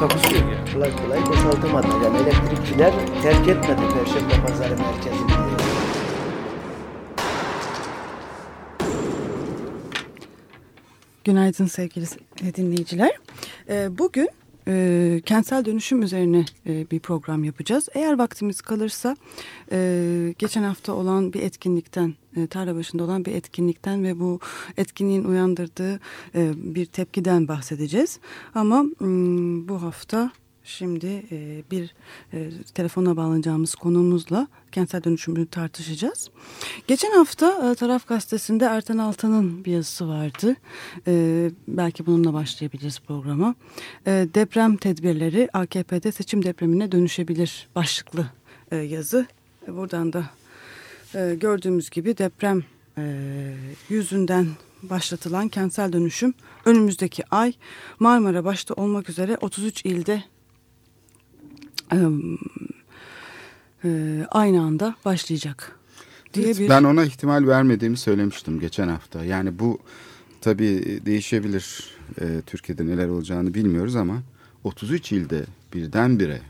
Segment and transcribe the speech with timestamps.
[0.00, 0.72] Takusuyor yani.
[0.72, 1.86] kolay kolay boşaltamadı.
[2.04, 2.92] Yani elektrikçiler
[3.22, 5.30] terk etmedi Perşembe Pazarı merkezini.
[11.24, 12.06] Günaydın sevgili
[12.56, 13.18] dinleyiciler.
[13.68, 14.28] Ee, Bugün
[14.68, 17.88] e, kentsel dönüşüm üzerine e, bir program yapacağız.
[17.94, 19.16] Eğer vaktimiz kalırsa
[19.72, 24.40] e, geçen hafta olan bir etkinlikten, e, tarla başında olan bir etkinlikten ve bu
[24.76, 26.00] etkinliğin uyandırdığı
[26.34, 28.20] e, bir tepkiden bahsedeceğiz.
[28.54, 30.30] Ama m, bu hafta
[30.66, 31.94] Şimdi e, bir
[32.32, 36.30] e, telefona bağlanacağımız konuğumuzla kentsel dönüşümünü tartışacağız.
[36.86, 40.56] Geçen hafta e, Taraf Gazetesi'nde Erten Altan'ın bir yazısı vardı.
[41.06, 43.54] E, belki bununla başlayabiliriz programa.
[44.06, 48.26] E, deprem tedbirleri AKP'de seçim depremine dönüşebilir başlıklı
[48.70, 49.26] e, yazı.
[49.68, 50.24] E, buradan da
[51.14, 52.62] e, gördüğümüz gibi deprem
[52.98, 53.04] e,
[53.88, 54.46] yüzünden
[54.82, 57.52] başlatılan kentsel dönüşüm önümüzdeki ay
[57.98, 60.22] Marmara başta olmak üzere 33 ilde
[64.30, 65.78] aynı anda başlayacak
[66.34, 69.24] diye bir Ben ona ihtimal vermediğimi söylemiştim geçen hafta.
[69.24, 69.78] Yani bu
[70.40, 71.96] tabii değişebilir.
[72.20, 74.22] Ee, Türkiye'de neler olacağını bilmiyoruz ama
[74.64, 76.40] 33 ilde birdenbire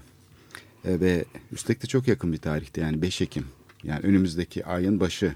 [0.85, 3.45] e, ve üstelik de çok yakın bir tarihte yani 5 Ekim.
[3.85, 5.35] Yani önümüzdeki ayın başı.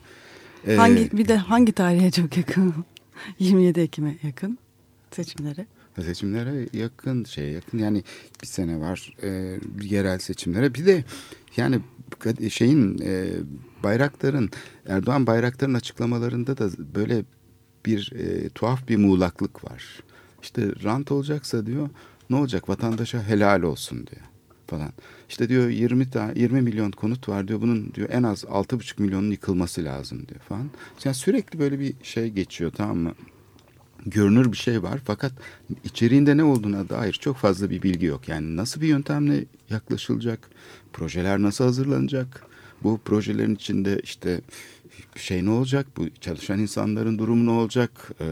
[0.67, 2.75] Ee, hangi bir de hangi tarihe çok yakın?
[3.39, 4.59] 27 Ekim'e yakın
[5.11, 5.67] seçimlere.
[5.97, 8.05] Seçimlere yakın şey yakın yani
[8.43, 11.05] bir sene var e, yerel seçimlere bir de
[11.57, 11.81] yani
[12.51, 13.29] şeyin e,
[13.83, 14.51] Bayraktar'ın
[14.87, 17.25] Erdoğan Bayraktar'ın açıklamalarında da böyle
[17.87, 20.03] bir e, tuhaf bir muğlaklık var.
[20.43, 21.89] İşte rant olacaksa diyor
[22.31, 24.23] ne olacak vatandaşa helal olsun diyor
[24.67, 24.93] falan.
[25.29, 27.61] İşte diyor 20 ta 20 milyon konut var diyor.
[27.61, 30.71] Bunun diyor en az 6,5 milyonun yıkılması lazım diyor falan.
[31.05, 33.15] Yani sürekli böyle bir şey geçiyor tamam mı?
[34.07, 35.33] Görünür bir şey var fakat
[35.85, 38.29] içeriğinde ne olduğuna dair çok fazla bir bilgi yok.
[38.29, 40.51] Yani nasıl bir yöntemle yaklaşılacak,
[40.93, 42.47] projeler nasıl hazırlanacak,
[42.83, 44.41] bu projelerin içinde işte
[45.17, 48.27] şey ne olacak, bu çalışan insanların durumu ne olacak, e,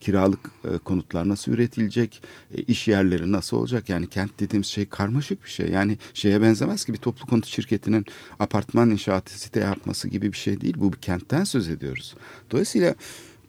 [0.00, 2.22] kiralık e, konutlar nasıl üretilecek,
[2.54, 3.88] e, iş yerleri nasıl olacak?
[3.88, 5.70] Yani kent dediğimiz şey karmaşık bir şey.
[5.70, 8.06] Yani şeye benzemez ki bir toplu konut şirketinin
[8.38, 10.74] apartman inşaatı site yapması gibi bir şey değil.
[10.78, 12.14] Bu bir kentten söz ediyoruz.
[12.50, 12.94] Dolayısıyla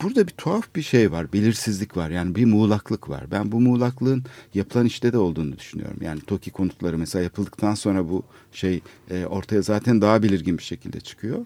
[0.01, 2.09] burada bir tuhaf bir şey var, belirsizlik var.
[2.09, 3.31] Yani bir muğlaklık var.
[3.31, 4.23] Ben bu muğlaklığın
[4.53, 5.97] yapılan işte de olduğunu düşünüyorum.
[6.01, 10.99] Yani TOKİ konutları mesela yapıldıktan sonra bu şey e, ortaya zaten daha belirgin bir şekilde
[10.99, 11.45] çıkıyor.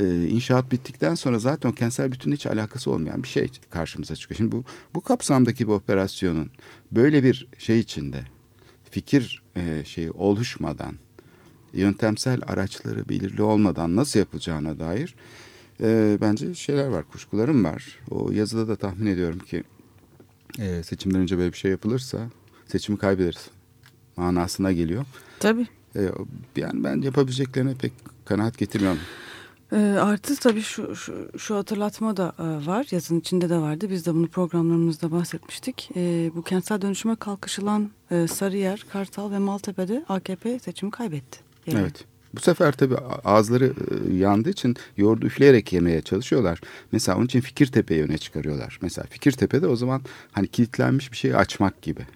[0.00, 4.36] E, inşaat bittikten sonra zaten kentsel bütünle hiç alakası olmayan bir şey karşımıza çıkıyor.
[4.36, 4.64] Şimdi bu
[4.94, 6.50] bu kapsamdaki bu operasyonun
[6.92, 8.24] böyle bir şey içinde
[8.90, 10.94] fikir e, şeyi oluşmadan
[11.72, 15.14] yöntemsel araçları belirli olmadan nasıl yapılacağına dair
[15.80, 17.98] e, bence şeyler var, kuşkularım var.
[18.10, 19.64] O yazıda da tahmin ediyorum ki
[20.58, 22.18] e, seçimden önce böyle bir şey yapılırsa
[22.66, 23.50] seçimi kaybederiz
[24.16, 25.04] manasına geliyor.
[25.40, 25.66] Tabii.
[25.96, 26.00] E,
[26.56, 27.92] yani ben yapabileceklerine pek
[28.24, 29.00] kanaat getirmiyorum.
[29.72, 32.86] E, artı tabii şu, şu, şu hatırlatma da e, var.
[32.90, 33.90] Yazın içinde de vardı.
[33.90, 35.90] Biz de bunu programlarımızda bahsetmiştik.
[35.96, 41.40] E, bu kentsel dönüşüme kalkışılan e, Sarıyer, Kartal ve Maltepe'de AKP seçimi kaybetti.
[41.66, 41.80] Yani.
[41.80, 42.04] Evet.
[42.36, 43.64] Bu sefer tabii ağızları
[44.10, 46.60] e, yandığı için yoğurdu üfleyerek yemeye çalışıyorlar.
[46.92, 48.78] Mesela onun için Fikirtepe'yi öne çıkarıyorlar.
[48.82, 50.02] Mesela Fikirtepe'de o zaman
[50.32, 52.06] hani kilitlenmiş bir şeyi açmak gibi.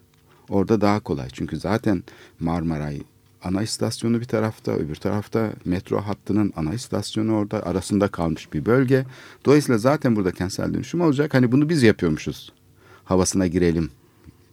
[0.48, 1.28] Orada daha kolay.
[1.32, 2.02] Çünkü zaten
[2.40, 3.02] Marmaray
[3.42, 9.04] ana istasyonu bir tarafta, öbür tarafta metro hattının ana istasyonu orada arasında kalmış bir bölge.
[9.44, 11.34] Dolayısıyla zaten burada kentsel dönüşüm olacak.
[11.34, 12.52] Hani bunu biz yapıyormuşuz.
[13.04, 13.90] Havasına girelim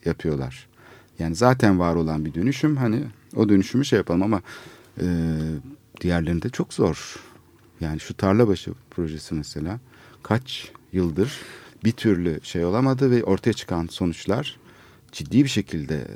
[0.06, 0.68] yapıyorlar.
[1.19, 3.04] Yani zaten var olan bir dönüşüm hani
[3.36, 4.42] o dönüşümü şey yapalım ama
[5.02, 5.08] e,
[6.02, 7.16] diğerlerinde çok zor.
[7.82, 9.80] Yani şu Tarlabaşı projesi mesela
[10.24, 11.42] kaç yıldır
[11.84, 14.58] bir türlü şey olamadı ve ortaya çıkan sonuçlar
[15.12, 16.08] ciddi bir şekilde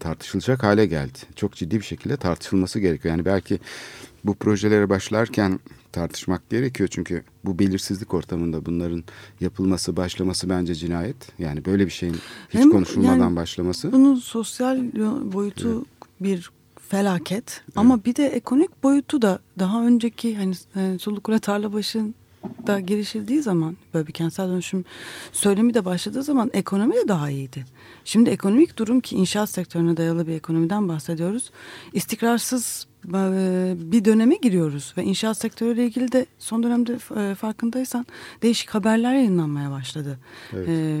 [0.00, 1.18] tartışılacak hale geldi.
[1.36, 3.14] Çok ciddi bir şekilde tartışılması gerekiyor.
[3.14, 3.58] Yani belki
[4.24, 5.60] bu projelere başlarken
[5.92, 6.88] tartışmak gerekiyor.
[6.92, 9.04] Çünkü bu belirsizlik ortamında bunların
[9.40, 11.16] yapılması, başlaması bence cinayet.
[11.38, 12.16] Yani böyle bir şeyin
[12.48, 13.92] hiç Hem konuşulmadan yani başlaması.
[13.92, 14.78] Bunun sosyal
[15.32, 15.86] boyutu evet.
[16.20, 16.50] bir
[16.88, 17.62] felaket.
[17.64, 17.76] Evet.
[17.76, 22.14] Ama bir de ekonomik boyutu da daha önceki hani e, Sulukule Tarlabaşı'nın
[22.66, 24.84] da girişildiği zaman böyle bir kentsel dönüşüm
[25.32, 27.64] söylemi de başladığı zaman ekonomi de daha iyiydi.
[28.04, 31.50] Şimdi ekonomik durum ki inşaat sektörüne dayalı bir ekonomiden bahsediyoruz.
[31.92, 38.06] İstikrarsız e, bir döneme giriyoruz ve inşaat sektörüyle ilgili de son dönemde e, farkındaysan
[38.42, 40.18] değişik haberler yayınlanmaya başladı.
[40.52, 40.68] Evet.
[40.68, 41.00] E,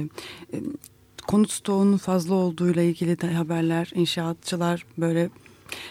[1.26, 5.30] konut stoğunun fazla olduğuyla ilgili de haberler, inşaatçılar böyle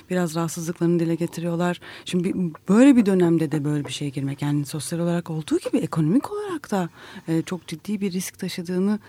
[0.09, 1.80] biraz rahatsızlıklarını dile getiriyorlar.
[2.06, 2.33] Şimdi
[2.69, 6.71] böyle bir dönemde de böyle bir şeye girmek yani sosyal olarak olduğu gibi ekonomik olarak
[6.71, 6.89] da
[7.27, 9.00] e, çok ciddi bir risk taşıdığını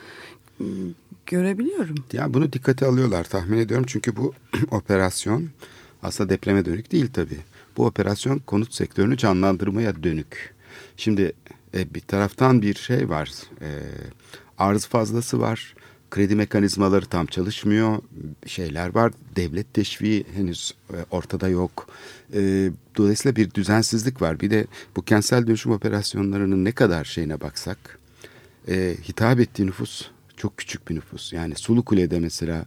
[0.59, 0.67] m,
[1.27, 1.97] görebiliyorum.
[2.13, 4.35] Ya bunu dikkate alıyorlar tahmin ediyorum çünkü bu
[4.71, 5.49] operasyon
[6.03, 7.39] aslında depreme dönük değil tabii.
[7.77, 10.55] Bu operasyon konut sektörünü canlandırmaya dönük.
[10.97, 11.33] Şimdi
[11.75, 13.33] e, bir taraftan bir şey var.
[13.61, 13.69] E,
[14.59, 15.75] arz fazlası var.
[16.15, 17.99] Kredi mekanizmaları tam çalışmıyor.
[18.47, 19.13] Şeyler var.
[19.37, 21.89] Devlet teşviği henüz e, ortada yok.
[22.35, 24.41] E, dolayısıyla bir düzensizlik var.
[24.41, 24.67] Bir de
[24.97, 27.99] bu kentsel dönüşüm operasyonlarının ne kadar şeyine baksak
[28.69, 31.33] e, hitap ettiği nüfus çok küçük bir nüfus.
[31.33, 32.65] Yani Sulukule'de mesela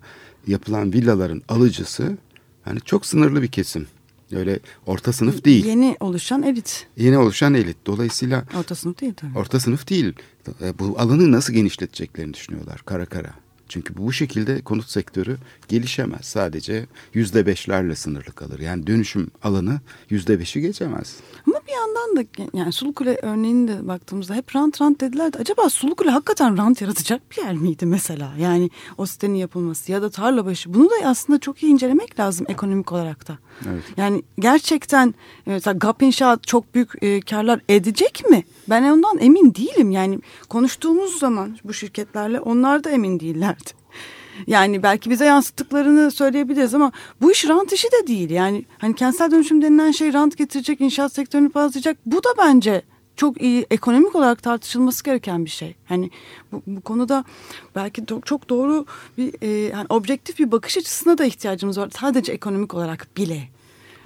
[0.47, 2.17] yapılan villaların alıcısı
[2.63, 3.87] hani çok sınırlı bir kesim.
[4.31, 5.65] Öyle orta sınıf değil.
[5.65, 6.87] Yeni oluşan elit.
[6.97, 7.77] Yeni oluşan elit.
[7.85, 9.37] Dolayısıyla Orta sınıf değil tabii.
[9.37, 10.13] orta sınıf değil.
[10.61, 13.29] E, Bu alanı nasıl genişleteceklerini düşünüyorlar kara kara.
[13.69, 15.37] Çünkü bu şekilde konut sektörü
[15.67, 16.25] gelişemez.
[16.25, 18.59] Sadece yüzde beşlerle sınırlı kalır.
[18.59, 19.79] Yani dönüşüm alanı
[20.09, 21.15] yüzde beşi geçemez.
[21.47, 22.23] Ama bir yandan da
[22.57, 27.21] yani Sulukule örneğine de baktığımızda hep rant rant dediler de acaba Sulukule hakikaten rant yaratacak
[27.31, 28.33] bir yer miydi mesela?
[28.39, 32.91] Yani o sitenin yapılması ya da tarlabaşı bunu da aslında çok iyi incelemek lazım ekonomik
[32.91, 33.37] olarak da.
[33.65, 33.83] Evet.
[33.97, 35.07] Yani gerçekten
[35.47, 38.43] e, mesela GAP İnşaat çok büyük e, karlar edecek mi?
[38.69, 39.91] Ben ondan emin değilim.
[39.91, 40.19] Yani
[40.49, 43.77] konuştuğumuz zaman bu şirketlerle onlar da emin değillerdi.
[44.47, 48.29] Yani belki bize yansıttıklarını söyleyebiliriz ama bu iş rant işi de değil.
[48.29, 51.97] Yani hani kentsel dönüşüm denilen şey rant getirecek, inşaat sektörünü bazlayacak.
[52.05, 52.81] Bu da bence
[53.17, 55.75] çok iyi ekonomik olarak tartışılması gereken bir şey.
[55.85, 56.11] Hani
[56.51, 57.23] bu, bu konuda
[57.75, 58.85] belki do- çok doğru
[59.17, 61.89] bir e, yani objektif bir bakış açısına da ihtiyacımız var.
[61.99, 63.49] Sadece ekonomik olarak bile.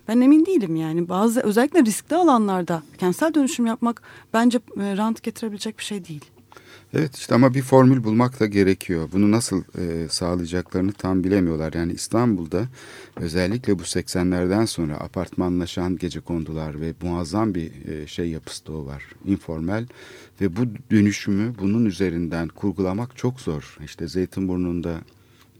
[0.07, 4.01] Ben emin değilim yani bazı özellikle riskli alanlarda kentsel dönüşüm yapmak
[4.33, 6.25] bence e, rant getirebilecek bir şey değil.
[6.93, 9.09] Evet işte ama bir formül bulmak da gerekiyor.
[9.13, 11.73] Bunu nasıl e, sağlayacaklarını tam bilemiyorlar.
[11.73, 12.67] Yani İstanbul'da
[13.15, 19.03] özellikle bu 80'lerden sonra apartmanlaşan gece kondular ve muazzam bir e, şey yapısı o var.
[19.25, 19.85] Informal
[20.41, 20.61] ve bu
[20.91, 23.77] dönüşümü bunun üzerinden kurgulamak çok zor.
[23.85, 25.01] İşte Zeytinburnu'nda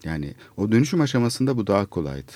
[0.03, 2.31] yani o dönüşüm aşamasında bu daha kolaydı.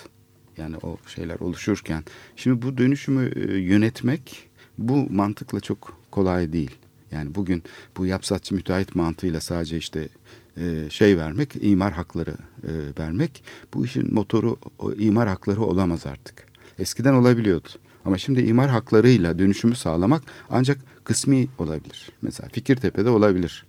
[0.58, 2.04] Yani o şeyler oluşurken.
[2.36, 6.85] Şimdi bu dönüşümü e, yönetmek bu mantıkla çok kolay değil.
[7.12, 7.64] Yani bugün
[7.98, 10.10] bu yapsatçı müteahhit mantığıyla sadece işte
[10.58, 13.44] e, şey vermek, imar hakları e, vermek
[13.74, 14.58] bu işin motoru
[14.98, 16.46] imar hakları olamaz artık.
[16.80, 17.68] Eskiden olabiliyordu.
[18.06, 22.10] Ama şimdi imar haklarıyla dönüşümü sağlamak ancak kısmi olabilir.
[22.22, 23.66] Mesela Fikirtepe'de olabilir.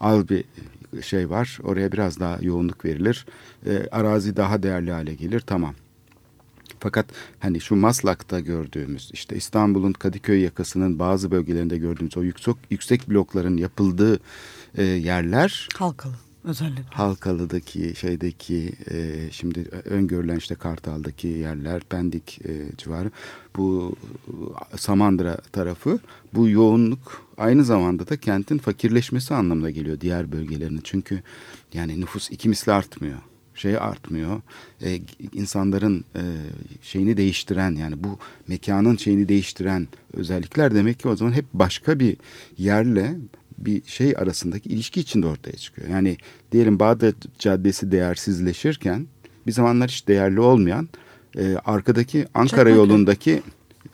[0.00, 0.44] Al bir
[1.02, 3.26] şey var, oraya biraz daha yoğunluk verilir.
[3.66, 5.74] E, arazi daha değerli hale gelir, tamam.
[6.82, 7.06] Fakat
[7.40, 13.56] hani şu Maslak'ta gördüğümüz işte İstanbul'un Kadıköy yakasının bazı bölgelerinde gördüğümüz o yüksek yüksek blokların
[13.56, 14.20] yapıldığı
[14.74, 16.14] e, yerler Halkalı
[16.44, 16.84] özellikle.
[16.90, 23.10] Halkalı'daki şeydeki e, şimdi öngörülen işte Kartal'daki yerler Pendik e, civarı.
[23.56, 23.96] Bu
[24.76, 25.98] Samandıra tarafı
[26.34, 31.22] bu yoğunluk aynı zamanda da kentin fakirleşmesi anlamına geliyor diğer bölgelerinin çünkü
[31.72, 33.18] yani nüfus iki misli artmıyor
[33.54, 34.40] şey artmıyor.
[34.82, 35.00] E,
[35.32, 36.22] insanların e,
[36.82, 38.18] şeyini değiştiren yani bu
[38.48, 42.16] mekanın şeyini değiştiren özellikler demek ki o zaman hep başka bir
[42.58, 43.16] yerle
[43.58, 45.88] bir şey arasındaki ilişki içinde ortaya çıkıyor.
[45.88, 46.16] Yani
[46.52, 49.06] diyelim Bağdat Caddesi değersizleşirken
[49.46, 50.88] bir zamanlar hiç değerli olmayan
[51.38, 52.76] e, arkadaki Ankara Çakmakköy.
[52.76, 53.42] yolundaki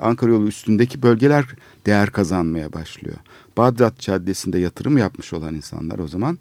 [0.01, 1.45] Ankara yolu üstündeki bölgeler
[1.87, 3.17] değer kazanmaya başlıyor.
[3.57, 6.39] Bağdat Caddesi'nde yatırım yapmış olan insanlar o zaman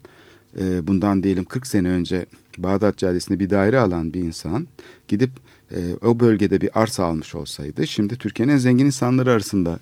[0.60, 2.26] e, bundan diyelim 40 sene önce
[2.58, 4.66] Bağdat Caddesi'nde bir daire alan bir insan
[5.08, 5.30] gidip
[5.70, 9.78] e, o bölgede bir arsa almış olsaydı şimdi Türkiye'nin en zengin insanları arasında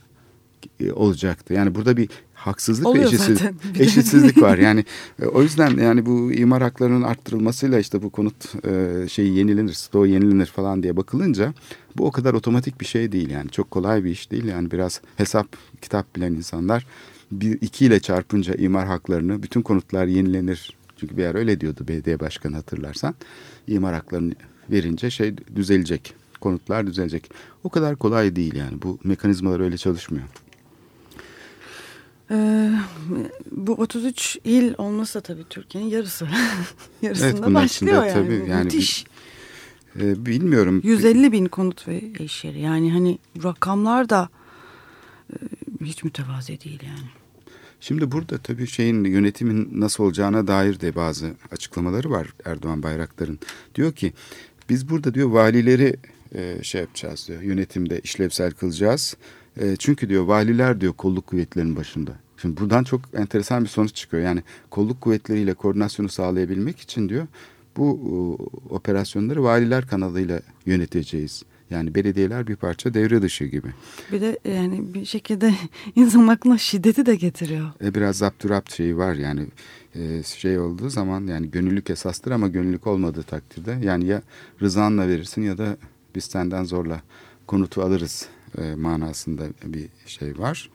[0.81, 1.55] e, olacaktı.
[1.55, 3.41] Yani burada bir haksızlık Oluyor ve eşitsiz,
[3.79, 4.59] eşitsizlik var.
[4.59, 4.85] Yani
[5.23, 10.07] e, o yüzden yani bu imar haklarının arttırılmasıyla işte bu konut e, şeyi yenilenir, stoğu
[10.07, 11.55] yenilenir falan diye bakılınca
[11.97, 13.51] bu o kadar otomatik bir şey değil yani.
[13.51, 15.47] Çok kolay bir iş değil yani biraz hesap
[15.83, 16.87] kitap bilen insanlar
[17.33, 20.77] bir iki ile çarpınca imar haklarını bütün konutlar yenilenir.
[20.97, 23.15] Çünkü bir yer öyle diyordu belediye başkanı hatırlarsan.
[23.67, 24.35] İmar haklarını
[24.71, 26.15] verince şey düzelecek.
[26.41, 27.31] Konutlar düzelecek.
[27.65, 28.83] O kadar kolay değil yani.
[28.83, 30.25] Bu mekanizmalar öyle çalışmıyor.
[32.31, 32.71] Ee,
[33.51, 36.29] bu 33 il olmasa tabii Türkiye'nin yarısı.
[37.03, 38.13] Yarısında Evet, başlıyor yani.
[38.13, 39.05] tabii yani müthiş.
[40.01, 40.81] Ee, bilmiyorum.
[40.85, 42.61] 150 bin konut ve iş yeri.
[42.61, 44.29] Yani hani rakamlar da
[45.33, 45.37] e,
[45.85, 47.09] hiç mütevazi değil yani.
[47.81, 53.39] Şimdi burada tabii şeyin yönetimin nasıl olacağına dair de bazı açıklamaları var Erdoğan Bayraktar'ın.
[53.75, 54.13] Diyor ki
[54.69, 55.97] biz burada diyor valileri
[56.35, 57.43] e, şey yapacağız diyor.
[57.43, 59.17] Yönetimde işlevsel kılacağız.
[59.61, 62.13] E, çünkü diyor valiler diyor kolluk kuvvetlerinin başında.
[62.37, 64.23] Şimdi buradan çok enteresan bir sonuç çıkıyor.
[64.23, 67.27] Yani kolluk kuvvetleriyle koordinasyonu sağlayabilmek için diyor
[67.77, 71.43] bu operasyonları valiler kanalıyla yöneteceğiz.
[71.71, 73.69] Yani belediyeler bir parça devre dışı gibi.
[74.13, 75.55] Bir de yani bir şekilde
[75.95, 77.71] insan aklına şiddeti de getiriyor.
[77.85, 79.47] E biraz zapturapt şeyi var yani
[79.95, 84.23] e, şey olduğu zaman yani gönüllülük esastır ama gönüllülük olmadığı takdirde yani ya
[84.63, 85.77] rızanla verirsin ya da
[86.15, 87.01] biz senden zorla
[87.47, 90.71] konutu alırız e, manasında bir şey var.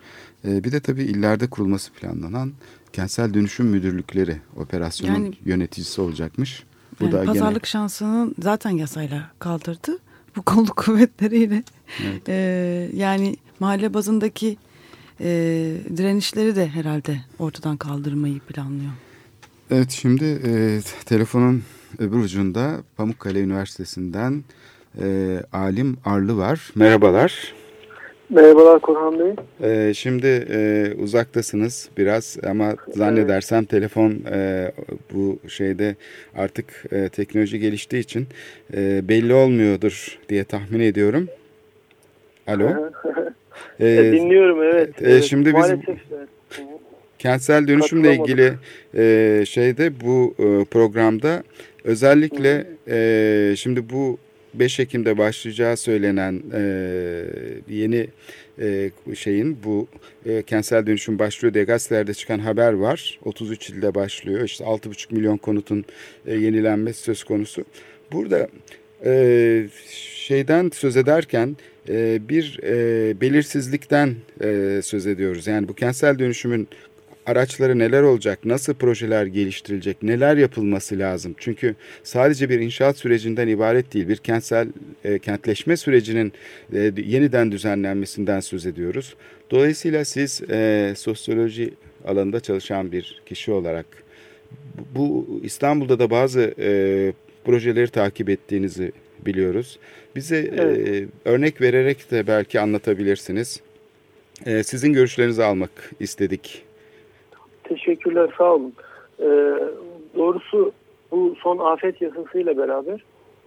[0.45, 2.53] E, bir de tabii illerde kurulması planlanan
[2.93, 6.63] kentsel dönüşüm müdürlükleri operasyonun yani, yöneticisi olacakmış.
[6.99, 7.69] Bu yani da pazarlık gene...
[7.69, 9.97] şansını zaten yasayla kaldırdı.
[10.35, 11.63] Bu kolluk kuvvetleriyle.
[12.03, 12.29] Evet.
[12.29, 14.57] E, yani mahalle bazındaki
[15.19, 15.27] e,
[15.97, 18.91] direnişleri de herhalde ortadan kaldırmayı planlıyor.
[19.71, 21.63] Evet şimdi e, telefonun
[21.99, 24.43] öbür ucunda Pamukkale Üniversitesi'nden
[25.01, 26.71] e, Alim Arlı var.
[26.75, 27.53] Merhabalar.
[28.31, 29.33] Merhabalar Korhan Bey.
[29.63, 33.69] Ee, şimdi e, uzaktasınız biraz ama zannedersem evet.
[33.69, 34.71] telefon e,
[35.13, 35.95] bu şeyde
[36.35, 38.27] artık e, teknoloji geliştiği için
[38.73, 41.27] e, belli olmuyordur diye tahmin ediyorum.
[42.47, 42.69] Alo.
[43.79, 45.01] ee, Dinliyorum evet.
[45.01, 45.95] E, şimdi biz
[47.19, 48.53] kentsel dönüşümle ilgili
[48.97, 51.43] e, şeyde bu e, programda
[51.83, 54.17] özellikle e, şimdi bu
[54.53, 56.61] 5 Ekim'de başlayacağı söylenen e,
[57.69, 58.07] yeni
[58.61, 59.87] e, şeyin bu
[60.25, 63.19] e, kentsel dönüşüm başlıyor diye gazetelerde çıkan haber var.
[63.23, 64.43] 33 ilde başlıyor.
[64.43, 65.85] İşte 6,5 milyon konutun
[66.25, 67.65] e, yenilenmesi söz konusu.
[68.11, 68.47] Burada
[69.05, 69.63] e,
[70.31, 71.57] şeyden söz ederken
[71.89, 75.47] e, bir e, belirsizlikten e, söz ediyoruz.
[75.47, 76.67] Yani bu kentsel dönüşümün
[77.25, 81.35] araçları neler olacak, nasıl projeler geliştirilecek, neler yapılması lazım?
[81.37, 84.67] Çünkü sadece bir inşaat sürecinden ibaret değil, bir kentsel
[85.03, 86.33] e, kentleşme sürecinin
[86.73, 89.15] e, yeniden düzenlenmesinden söz ediyoruz.
[89.51, 91.73] Dolayısıyla siz e, sosyoloji
[92.05, 93.85] alanında çalışan bir kişi olarak
[94.95, 97.13] bu İstanbul'da da bazı e,
[97.45, 98.91] projeleri takip ettiğinizi
[99.25, 99.79] biliyoruz.
[100.15, 100.87] Bize e, evet.
[100.87, 103.61] e, örnek vererek de belki anlatabilirsiniz.
[104.45, 106.63] E, sizin görüşlerinizi almak istedik.
[107.71, 108.73] Teşekkürler, sağ olun.
[109.19, 109.25] Ee,
[110.17, 110.71] doğrusu
[111.11, 113.03] bu son afet yasasıyla beraber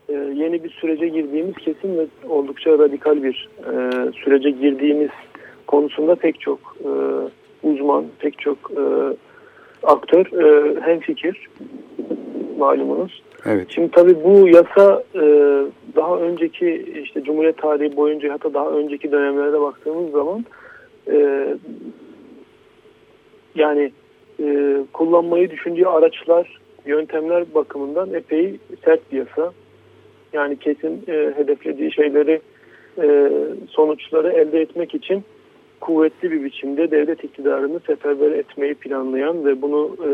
[0.08, 5.10] e, yeni bir sürece girdiğimiz kesin ve oldukça radikal bir e, sürece girdiğimiz
[5.66, 6.90] konusunda pek çok e,
[7.68, 8.82] uzman, pek çok e,
[9.82, 11.48] aktör e, hem fikir
[12.58, 13.22] malumunuz.
[13.46, 13.66] Evet.
[13.70, 15.22] Şimdi tabii bu yasa e,
[15.96, 20.44] daha önceki işte Cumhuriyet tarihi boyunca hatta daha önceki dönemlerde baktığımız zaman
[21.10, 21.46] e,
[23.54, 23.92] yani
[24.44, 29.52] e, kullanmayı düşündüğü araçlar, yöntemler bakımından epey sert bir yasa.
[30.32, 32.40] Yani kesin e, hedeflediği şeyleri,
[33.02, 33.30] e,
[33.68, 35.24] sonuçları elde etmek için
[35.80, 40.10] kuvvetli bir biçimde devlet iktidarını seferber etmeyi planlayan ve bunu e,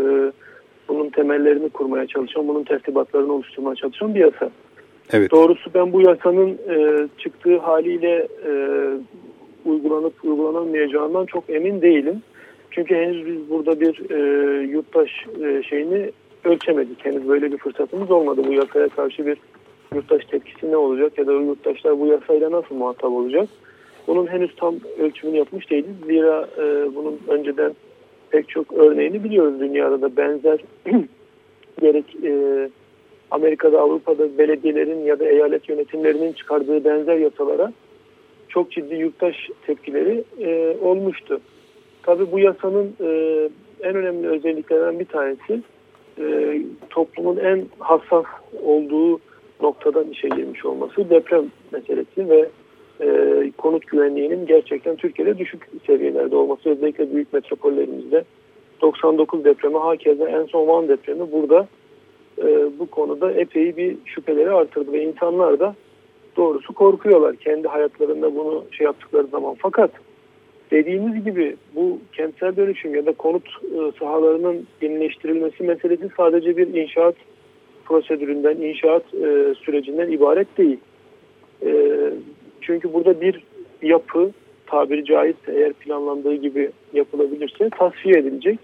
[0.88, 4.50] bunun temellerini kurmaya çalışan, bunun tertibatlarını oluşturmaya çalışan bir yasa.
[5.12, 5.30] Evet.
[5.30, 8.52] Doğrusu ben bu yasanın e, çıktığı haliyle e,
[9.64, 12.22] uygulanıp uygulanamayacağından çok emin değilim.
[12.70, 15.10] Çünkü henüz biz burada bir e, yurttaş
[15.42, 16.10] e, şeyini
[16.44, 17.04] ölçemedik.
[17.04, 18.42] Henüz böyle bir fırsatımız olmadı.
[18.46, 19.38] Bu yasaya karşı bir
[19.94, 23.48] yurttaş tepkisi ne olacak ya da yurttaşlar bu yasayla nasıl muhatap olacak?
[24.06, 25.94] Bunun henüz tam ölçümünü yapmış değiliz.
[26.06, 27.72] Zira e, bunun önceden
[28.30, 30.60] pek çok örneğini biliyoruz dünyada da benzer
[31.80, 32.68] gerek e,
[33.30, 37.72] Amerika'da Avrupa'da belediyelerin ya da eyalet yönetimlerinin çıkardığı benzer yasalara
[38.48, 39.36] çok ciddi yurttaş
[39.66, 41.40] tepkileri e, olmuştu.
[42.02, 43.08] Tabi bu yasanın e,
[43.82, 45.62] en önemli özelliklerinden bir tanesi
[46.18, 46.56] e,
[46.90, 48.24] toplumun en hassas
[48.62, 49.20] olduğu
[49.62, 52.48] noktadan işe girmiş olması deprem meselesi ve
[53.00, 58.24] e, konut güvenliğinin gerçekten Türkiye'de düşük seviyelerde olması özellikle büyük metropollerimizde.
[58.82, 61.68] 99 depremi hakeza en son Van depremi burada
[62.38, 65.74] e, bu konuda epey bir şüpheleri artırdı ve insanlar da
[66.36, 67.36] doğrusu korkuyorlar.
[67.36, 69.56] Kendi hayatlarında bunu şey yaptıkları zaman.
[69.58, 69.90] Fakat
[70.70, 77.14] Dediğimiz gibi bu kentsel dönüşüm ya da konut e, sahalarının yenileştirilmesi meselesi sadece bir inşaat
[77.84, 80.78] prosedüründen, inşaat e, sürecinden ibaret değil.
[81.66, 82.00] E,
[82.60, 83.44] çünkü burada bir
[83.82, 84.30] yapı
[84.66, 88.58] tabiri caizse eğer planlandığı gibi yapılabilirse tasfiye edilecek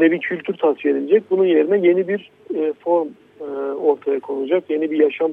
[0.00, 1.22] ve bir kültür tasfiye edilecek.
[1.30, 2.30] Bunun yerine yeni bir
[2.80, 3.08] form
[3.82, 5.32] ortaya konulacak, yeni bir yaşam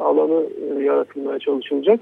[0.00, 0.46] alanı
[0.82, 2.00] yaratılmaya çalışılacak.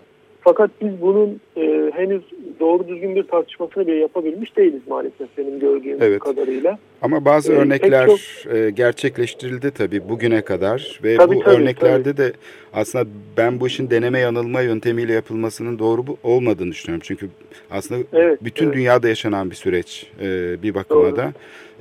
[0.49, 2.23] Fakat biz bunun e, henüz
[2.61, 6.19] doğru düzgün bir tartışmasını bile yapabilmiş değiliz maalesef benim gördüğüm Evet.
[6.21, 6.79] kadarıyla.
[7.03, 12.17] Ama bazı Ee, örnekler pek e, gerçekleştirildi tabii bugüne kadar ve Tabii, bu tabii, örneklerde
[12.17, 12.33] de
[12.73, 17.03] aslında ben bu işin deneme yanılma yöntemiyle yapılmasının doğru olmadığını düşünüyorum.
[17.07, 17.29] Çünkü
[17.71, 18.75] aslında Evet, bütün evet.
[18.77, 21.17] dünyada yaşanan bir süreç e, bir bakıma Doğru.
[21.17, 21.33] da.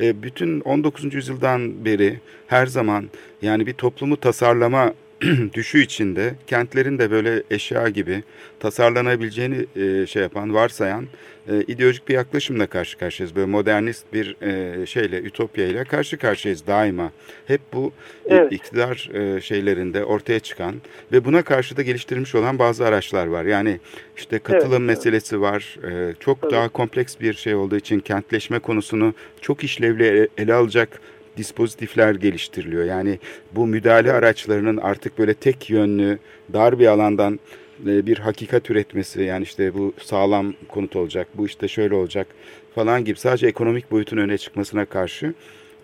[0.01, 1.13] E, bütün 19.
[1.13, 3.05] yüzyıldan beri her zaman
[3.41, 4.93] yani bir toplumu tasarlama
[5.53, 8.23] düşü içinde kentlerin de böyle eşya gibi
[8.59, 11.05] tasarlanabileceğini e, şey yapan, varsayan
[11.49, 13.35] e, ideolojik bir yaklaşımla karşı karşıyayız.
[13.35, 17.11] Böyle modernist bir e, şeyle, ütopya ile karşı karşıyayız daima.
[17.47, 17.93] Hep bu
[18.25, 18.51] e, Evet.
[18.51, 20.75] iktidar e, şeylerinde ortaya çıkan
[21.11, 23.45] ve buna karşı da geliştirilmiş olan bazı araçlar var.
[23.45, 23.79] Yani
[24.17, 24.87] işte katılım Evet, evet.
[24.97, 25.77] meselesi var.
[25.91, 26.51] E, çok Tabii.
[26.51, 30.99] daha kompleks bir şey olduğu için kentleşme konusunu çok işlevli ele alacak
[31.37, 32.85] dispozitifler geliştiriliyor.
[32.85, 33.19] Yani
[33.51, 36.19] bu müdahale araçlarının artık böyle tek yönlü,
[36.53, 37.39] dar bir alandan
[37.87, 42.27] e, bir hakikat üretmesi yani işte bu sağlam konut olacak, bu işte şöyle olacak
[42.75, 45.33] falan gibi sadece ekonomik boyutun öne çıkmasına karşı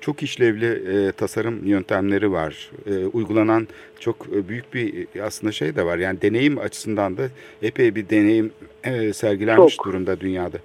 [0.01, 2.71] çok işlevli e, tasarım yöntemleri var.
[2.85, 3.67] E, uygulanan
[3.99, 5.97] çok e, büyük bir e, aslında şey de var.
[5.97, 7.23] Yani deneyim açısından da
[7.61, 8.51] epey bir deneyim
[8.83, 9.85] e, sergilenmiş Çok.
[9.85, 10.57] durumda dünyada.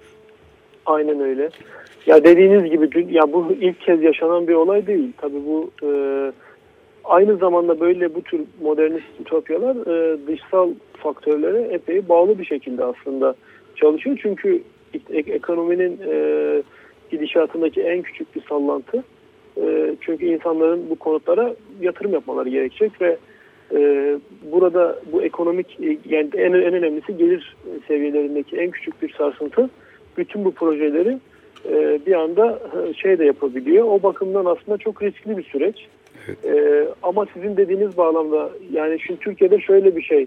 [0.87, 1.51] Aynen öyle.
[2.07, 5.13] Ya dediğiniz gibi dün- ya bu ilk kez yaşanan bir olay değil.
[5.21, 5.89] Tabii bu e,
[7.05, 13.35] aynı zamanda böyle bu tür modernist ütopyalar e, dışsal faktörlere epey bağlı bir şekilde aslında
[13.77, 14.19] çalışıyor.
[14.23, 14.63] Çünkü
[15.11, 16.63] ek- ekonominin e,
[17.11, 19.05] gidişatındaki en küçük bir sallantı
[19.63, 23.17] e, çünkü insanların bu konutlara yatırım yapmaları gerekecek ve
[23.75, 23.81] e,
[24.53, 27.57] burada bu ekonomik e, yani en, en önemlisi gelir
[27.89, 29.71] seviyelerindeki en küçük bir sarsıntı
[30.19, 31.19] bütün bu projeleri
[32.07, 33.87] bir anda e, şey de yapabiliyor.
[33.89, 35.87] O bakımdan aslında çok riskli bir süreç.
[36.45, 40.27] E, ama sizin dediğiniz bağlamda yani şimdi Türkiye'de şöyle bir şey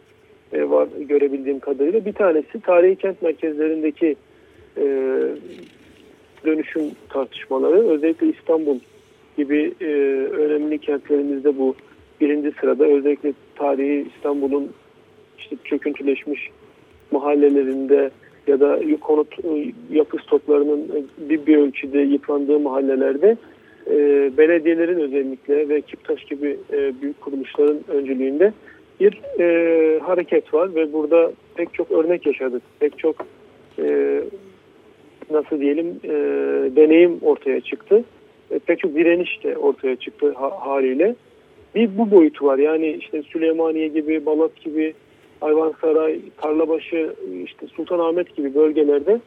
[0.53, 2.05] e, var görebildiğim kadarıyla.
[2.05, 4.15] Bir tanesi tarihi kent merkezlerindeki
[4.77, 4.85] e,
[6.45, 7.87] dönüşüm tartışmaları.
[7.89, 8.79] Özellikle İstanbul
[9.37, 9.85] gibi e,
[10.31, 11.75] önemli kentlerimizde bu
[12.21, 12.85] birinci sırada.
[12.85, 14.71] Özellikle tarihi İstanbul'un
[15.37, 16.49] işte çöküntüleşmiş
[17.11, 18.11] mahallelerinde
[18.49, 23.37] ya da konut e, yapı stoklarının e, bir, bir ölçüde yıprandığı mahallelerde
[23.87, 23.97] e,
[24.37, 28.53] belediyelerin özellikle ve Kiptaş gibi e, büyük kuruluşların öncülüğünde
[28.99, 32.61] bir e, hareket var ve burada pek çok örnek yaşadık.
[32.79, 33.15] Pek çok
[33.79, 34.21] e,
[35.31, 36.09] nasıl diyelim e,
[36.75, 38.03] deneyim ortaya çıktı.
[38.51, 41.15] E, pek çok direniş de ortaya çıktı ha, haliyle.
[41.75, 42.57] Bir bu boyutu var.
[42.57, 44.93] Yani işte Süleymaniye gibi, Balat gibi,
[45.41, 49.19] Ayvansaray, Tarlabaşı, işte Sultanahmet gibi bölgelerde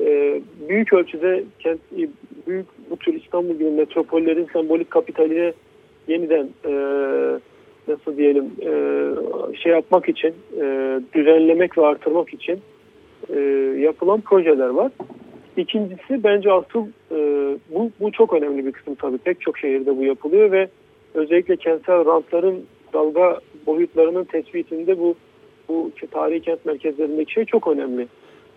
[0.00, 2.08] e, büyük ölçüde kent, e,
[2.46, 5.52] büyük bu tür İstanbul gibi metropollerin sembolik kapitaline
[6.08, 6.72] yeniden e,
[7.88, 8.50] nasıl diyelim
[9.62, 10.34] şey yapmak için,
[11.14, 12.58] düzenlemek ve artırmak için
[13.78, 14.92] yapılan projeler var.
[15.56, 16.86] İkincisi bence asıl
[17.70, 19.18] bu, bu çok önemli bir kısım tabii.
[19.18, 20.68] Pek çok şehirde bu yapılıyor ve
[21.14, 25.14] özellikle kentsel rantların dalga boyutlarının tespitinde bu
[25.68, 28.06] bu tarihi kent merkezlerindeki şey çok önemli.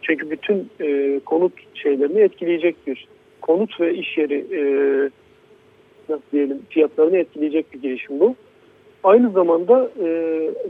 [0.02, 3.08] Çünkü bütün e, konut şeylerini etkileyecek bir
[3.42, 4.62] konut ve iş yeri e,
[6.10, 8.36] nasıl diyelim fiyatlarını etkileyecek bir girişim bu.
[9.04, 10.08] Aynı zamanda e,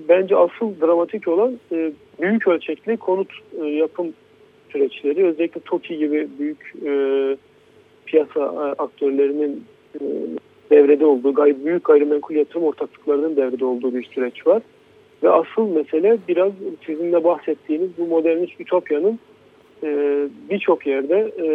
[0.10, 4.14] bence asıl dramatik olan e, büyük ölçekli konut e, yapım
[4.70, 6.92] süreçleri özellikle TOKİ gibi büyük e,
[8.06, 9.64] piyasa e, aktörlerinin
[9.96, 10.02] e,
[10.72, 14.62] devrede olduğu, büyük gayrimenkul yatırım ortaklıklarının devrede olduğu bir süreç var.
[15.24, 16.52] Ve asıl mesele biraz
[16.86, 19.20] sizin de bahsettiğiniz bu modernist ütopyanın
[19.84, 19.90] e,
[20.50, 21.48] birçok yerde e,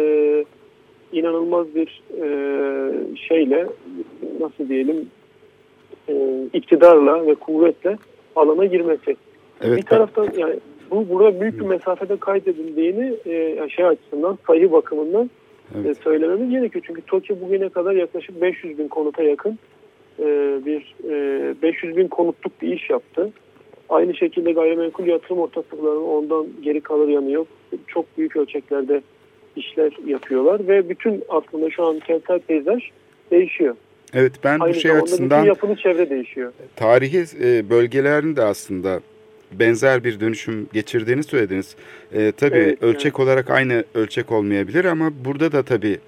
[1.19, 2.27] inanılmaz bir e,
[3.27, 3.67] şeyle
[4.39, 5.09] nasıl diyelim
[6.09, 7.97] e, iktidarla ve kuvvetle
[8.35, 9.15] alana girmesi.
[9.61, 10.55] Evet, bir taraftan yani
[10.91, 15.29] bu burada büyük bir mesafede kaydedildiğini e, şey açısından sayı bakımından
[15.75, 15.97] Evet.
[15.97, 16.83] e, söylememiz gerekiyor.
[16.87, 19.59] Çünkü TOKİ bugüne kadar yaklaşık 500 bin konuta yakın
[20.19, 20.25] e,
[20.65, 23.31] bir e, 500 bin konutluk bir iş yaptı.
[23.89, 27.47] Aynı şekilde gayrimenkul yatırım ortaklıklarının ondan geri kalır yanı yok.
[27.87, 29.01] Çok büyük ölçeklerde
[29.55, 32.83] işler yapıyorlar ve bütün aslında şu an kentsel peyzaj
[33.31, 33.75] değişiyor.
[34.13, 36.51] Evet ben bu Aynı şey zamanda açısından yapılı çevre değişiyor.
[36.75, 38.99] tarihi e, bölgelerin de aslında
[39.51, 41.75] benzer bir dönüşüm geçirdiğini söylediniz.
[42.13, 45.99] E, tabii Evet, ölçek olarak aynı ölçek olmayabilir ama burada da tabii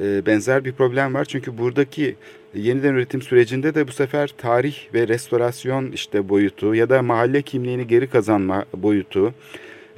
[0.00, 1.24] benzer bir problem var.
[1.24, 2.16] Çünkü buradaki
[2.54, 7.86] yeniden üretim sürecinde de bu sefer tarih ve restorasyon işte boyutu ya da mahalle kimliğini
[7.86, 9.34] geri kazanma boyutu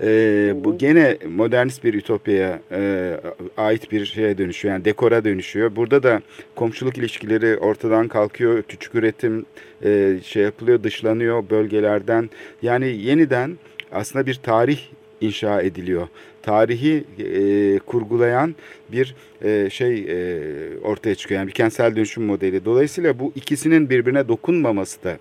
[0.03, 3.21] e, bu gene modernist bir ütopyaya e,
[3.57, 4.75] ait bir şeye dönüşüyor.
[4.75, 5.77] Yani dekora dönüşüyor.
[5.77, 6.23] Burada da
[6.57, 8.63] komşuluk ilişkileri ortadan kalkıyor.
[8.63, 9.47] Küçük üretim
[9.85, 12.31] e, şey yapılıyor, dışlanıyor bölgelerden.
[12.63, 13.59] Yani yeniden
[13.93, 14.81] aslında bir tarih
[15.21, 16.09] inşa ediliyor.
[16.42, 18.55] Tarihi e, kurgulayan
[18.92, 21.40] bir e, şey e, ortaya çıkıyor.
[21.40, 22.64] Yani bir kentsel dönüşüm modeli.
[22.64, 25.18] Dolayısıyla bu ikisinin birbirine dokunmaması da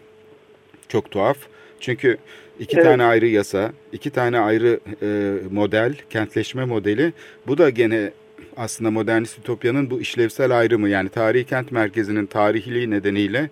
[0.88, 1.38] çok tuhaf.
[1.80, 2.18] Çünkü
[2.60, 2.86] iki Evet.
[2.86, 7.14] tane ayrı yasa, iki tane ayrı e, model, kentleşme modeli.
[7.48, 8.12] Bu da gene
[8.58, 10.90] aslında modernist ütopyanın bu işlevsel ayrımı.
[10.90, 13.50] Yani tarihi kent merkezinin tarihliği nedeniyle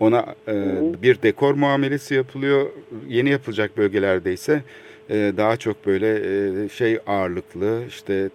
[0.00, 0.54] ona e,
[1.02, 2.66] bir dekor muamelesi yapılıyor.
[3.08, 4.62] Yeni yapılacak bölgelerde ise
[5.10, 6.20] e, daha çok böyle
[6.64, 8.30] e, şey ağırlıklı, işte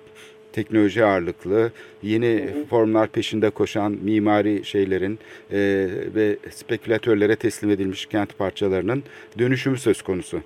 [0.53, 1.71] teknoloji ağırlıklı,
[2.03, 5.19] yeni formlar peşinde koşan mimari şeylerin
[5.51, 5.59] e,
[6.15, 9.03] ve spekülatörlere teslim edilmiş kent parçalarının
[9.39, 10.41] dönüşümü söz konusu.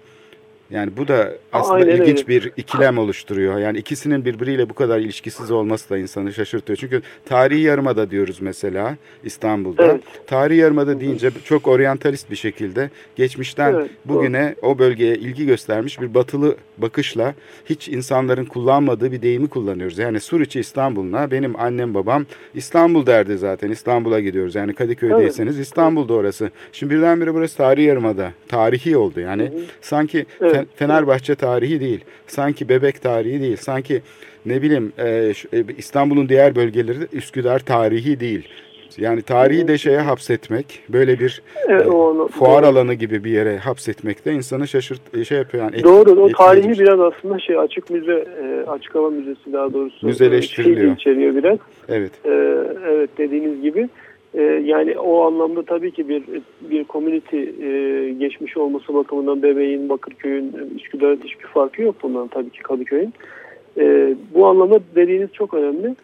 [0.72, 2.28] Yani bu da aslında Aynen ilginç öyle.
[2.28, 3.60] bir ikilem oluşturuyor.
[3.60, 6.78] Yani ikisinin birbiriyle bu kadar ilişkisiz olması da insanı şaşırtıyor.
[6.78, 9.86] Çünkü tarihi yarımada diyoruz mesela İstanbul'da.
[9.86, 10.02] Evet.
[10.28, 16.14] Tarihi yarımada deyince çok oryantalist bir şekilde geçmişten Evet, bugüne o bölgeye ilgi göstermiş bir
[16.14, 17.34] batılı bakışla
[17.66, 19.98] hiç insanların kullanmadığı bir deyimi kullanıyoruz.
[19.98, 22.26] Yani Suriçi İstanbul'una benim annem babam
[22.56, 23.72] İstanbul derdi zaten.
[23.72, 24.56] İstanbul'a gidiyoruz.
[24.56, 26.52] Yani Kadıköy'deyseniz İstanbul'da orası.
[26.72, 28.32] Şimdi birdenbire burası tarihi yarımada.
[28.48, 29.52] Tarihi oldu yani.
[29.82, 30.57] Sanki Evet.
[30.58, 32.04] Fe- Fenerbahçe tarihi değil.
[32.28, 33.58] Sanki Bebek tarihi değil.
[33.58, 34.02] Sanki
[34.46, 35.08] ne bileyim e,
[35.54, 38.48] e, İstanbul'un diğer bölgeleri Üsküdar tarihi değil.
[38.98, 42.70] Yani tarihi de şeye hapsetmek, böyle bir e, o anlam- fuar doğru.
[42.72, 45.76] alanı gibi bir yere hapsetmek de insanı şaşırt şey yapıyor yani.
[45.76, 46.12] etki- Doğru.
[46.22, 46.84] O tarihi etkileyici.
[46.84, 48.12] biraz aslında şey açık müze,
[48.44, 50.08] e, açık hava müzesi daha doğrusu.
[50.08, 50.80] Müzeleştiriliyor.
[50.98, 51.58] Şey içeriyor biraz.
[51.90, 52.12] Evet.
[52.26, 52.30] E,
[52.88, 53.90] evet dediğiniz gibi.
[54.38, 56.24] E, yani o anlamda tabii ki bir
[56.62, 62.60] bir community e, geçmiş olması bakımından Bebeğin, Bakırköy'ün, Üsküdar'ın hiçbir farkı yok bundan tabii ki
[62.60, 63.14] Kadıköy'ün.
[63.78, 65.96] E, bu anlamda dediğiniz çok önemli.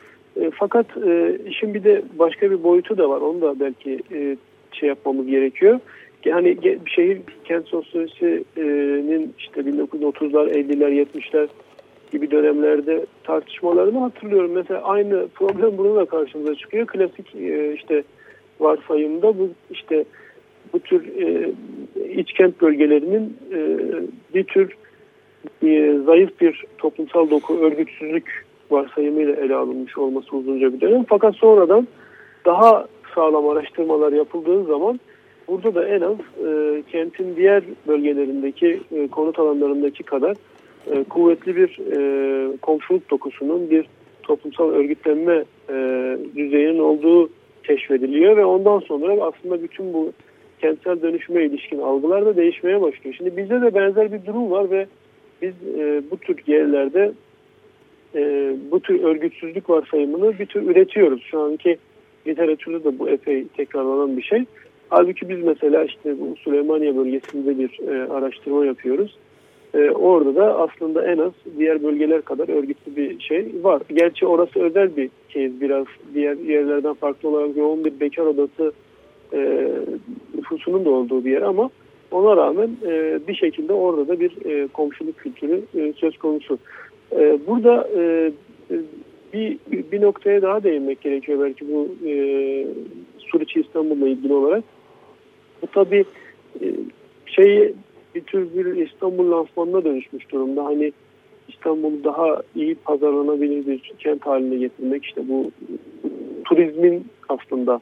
[0.42, 3.22] E, fakat e, işin bir de başka bir boyutu da var.
[3.22, 4.38] Onu da belki e,
[4.72, 5.80] şey yapmamız gerekiyor.
[6.26, 11.48] Yani şehir kent sosyolojisinin işte 1930'lar, 50'ler, 70'ler
[12.12, 14.52] gibi dönemlerde tartışmalarını hatırlıyorum.
[14.52, 16.88] Mesela aynı problem burada da karşımıza çıkıyor.
[16.88, 18.04] Klasik e, işte
[18.60, 20.06] varsayımda bu işte
[20.74, 21.52] bu tür e,
[22.16, 23.60] iç kent bölgelerinin e,
[24.36, 24.76] bir tür
[25.64, 31.06] e, zayıf bir toplumsal doku, örgütsüzlük varsayımıyla ele alınmış olması uzunca bir dönem.
[31.10, 31.88] Fakat sonradan
[32.46, 35.00] daha sağlam araştırmalar yapıldığı zaman
[35.48, 36.16] burada da en az
[36.48, 40.36] e, kentin diğer bölgelerindeki e, konut alanlarındaki kadar
[40.92, 43.86] e, kuvvetli bir e, komşuluk dokusunun bir
[44.24, 45.74] toplumsal örgütlenme e,
[46.36, 47.30] düzeyinin olduğu
[47.64, 50.12] keşfediliyor ve ondan sonra aslında bütün bu
[50.62, 53.16] kentsel dönüşüme ilişkin algılar da değişmeye başlıyor.
[53.18, 54.88] Şimdi bizde de benzer bir durum var ve
[55.42, 57.12] biz e, bu tür yerlerde
[58.16, 61.24] e, bu tür örgütsüzlük varsayımını bir tür üretiyoruz.
[61.24, 61.78] Şu anki
[62.28, 64.46] literatürde de bu epey tekrarlanan bir şey.
[64.90, 69.18] Halbuki biz mesela işte bu Süleymaniye bölgesinde bir e, araştırma yapıyoruz.
[69.74, 73.82] E, orada da aslında en az diğer bölgeler kadar örgütlü bir şey var.
[73.94, 78.72] Gerçi orası özel bir case biraz diğer yerlerden farklı olarak yoğun bir bekar odası
[79.34, 79.70] e,
[80.38, 81.70] nüfusunun da olduğu bir yer ama
[82.12, 86.58] ona rağmen e, bir şekilde orada da bir e, komşuluk kültürü e, söz konusu.
[87.12, 88.32] E, burada e,
[89.34, 89.58] bir
[89.92, 92.14] bir noktaya daha değinmek gerekiyor belki bu e,
[93.20, 94.64] Suriçi İstanbul'la ilgili olarak.
[95.62, 96.06] Bu tabii
[96.62, 96.66] e,
[97.26, 97.74] şeyi
[98.16, 100.66] bir tür bir İstanbul lansmanına dönüşmüş durumda.
[100.66, 100.94] Hani
[101.48, 105.52] İstanbul'u daha iyi pazarlanabilir bir kent haline getirmek işte bu
[106.46, 107.82] turizmin aslında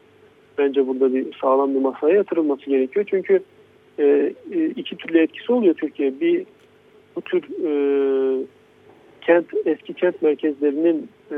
[0.58, 3.06] bence burada bir sağlam bir masaya yatırılması gerekiyor.
[3.10, 3.44] Çünkü
[4.00, 6.20] e, e, iki türlü etkisi oluyor Türkiye.
[6.20, 6.46] Bir
[7.16, 7.72] bu tür e,
[9.22, 11.38] kent eski kent merkezlerinin e,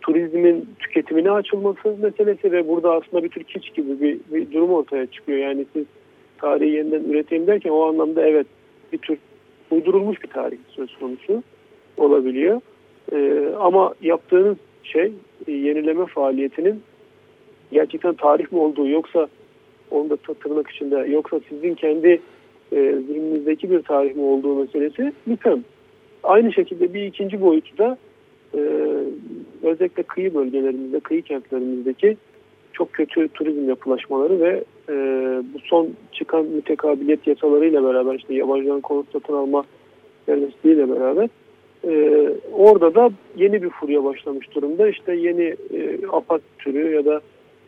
[0.00, 5.06] turizmin tüketimine açılması meselesi ve burada aslında bir tür kiç gibi bir, bir durum ortaya
[5.06, 5.38] çıkıyor.
[5.38, 5.84] Yani siz
[6.40, 8.46] tarihi yeniden üreteyim derken o anlamda evet
[8.92, 9.18] bir tür
[9.70, 11.42] uydurulmuş bir tarih söz konusu
[11.96, 12.60] olabiliyor.
[13.12, 15.12] E, ama yaptığınız şey
[15.46, 16.82] e, yenileme faaliyetinin
[17.72, 19.28] gerçekten tarih mi olduğu yoksa
[19.90, 22.20] onu da tırnak içinde yoksa sizin kendi
[22.72, 25.64] e, zihninizdeki bir tarih mi olduğu meselesi müpem.
[26.22, 27.98] Aynı şekilde bir ikinci boyutu da
[28.54, 28.60] e,
[29.62, 32.16] özellikle kıyı bölgelerimizde, kıyı kentlerimizdeki
[32.72, 34.94] çok kötü turizm yapılaşmaları ve e,
[35.54, 39.64] bu son çıkan mütekabiliyet yasalarıyla beraber işte yabancıların konut satın alma
[40.26, 41.28] serbestliğiyle beraber
[41.88, 44.88] e, orada da yeni bir furya başlamış durumda.
[44.88, 47.20] İşte yeni e, apart türü ya da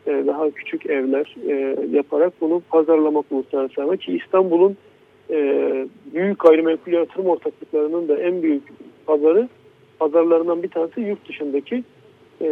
[0.07, 4.77] e, daha küçük evler e, yaparak bunu pazarlamak uluslararası ki İstanbul'un
[5.29, 5.37] e,
[6.13, 8.63] büyük gayrimenkul yatırım ortaklıklarının da en büyük
[9.05, 9.49] pazarı
[9.99, 11.83] pazarlarından bir tanesi yurt dışındaki
[12.41, 12.49] e,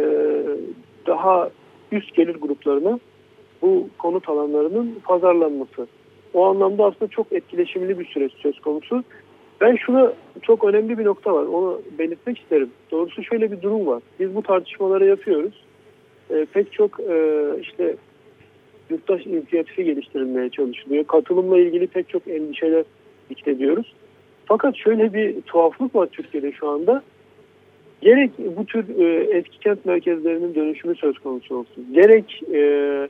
[1.06, 1.50] daha
[1.92, 2.98] üst gelir gruplarına
[3.62, 5.86] bu konut alanlarının pazarlanması.
[6.34, 9.04] O anlamda aslında çok etkileşimli bir süreç söz konusu.
[9.60, 11.42] Ben şuna çok önemli bir nokta var.
[11.42, 12.70] Onu belirtmek isterim.
[12.90, 14.02] Doğrusu şöyle bir durum var.
[14.20, 15.64] Biz bu tartışmaları yapıyoruz.
[16.30, 17.96] E, pek çok e, işte
[18.90, 21.04] yurttaş inisiyatifi geliştirilmeye çalışılıyor.
[21.04, 22.84] Katılımla ilgili pek çok endişeler
[23.46, 23.94] ediyoruz.
[24.46, 27.02] Fakat şöyle bir tuhaflık var Türkiye'de şu anda.
[28.00, 31.86] Gerek bu tür e, eski kent merkezlerinin dönüşümü söz konusu olsun.
[31.92, 33.08] Gerek e,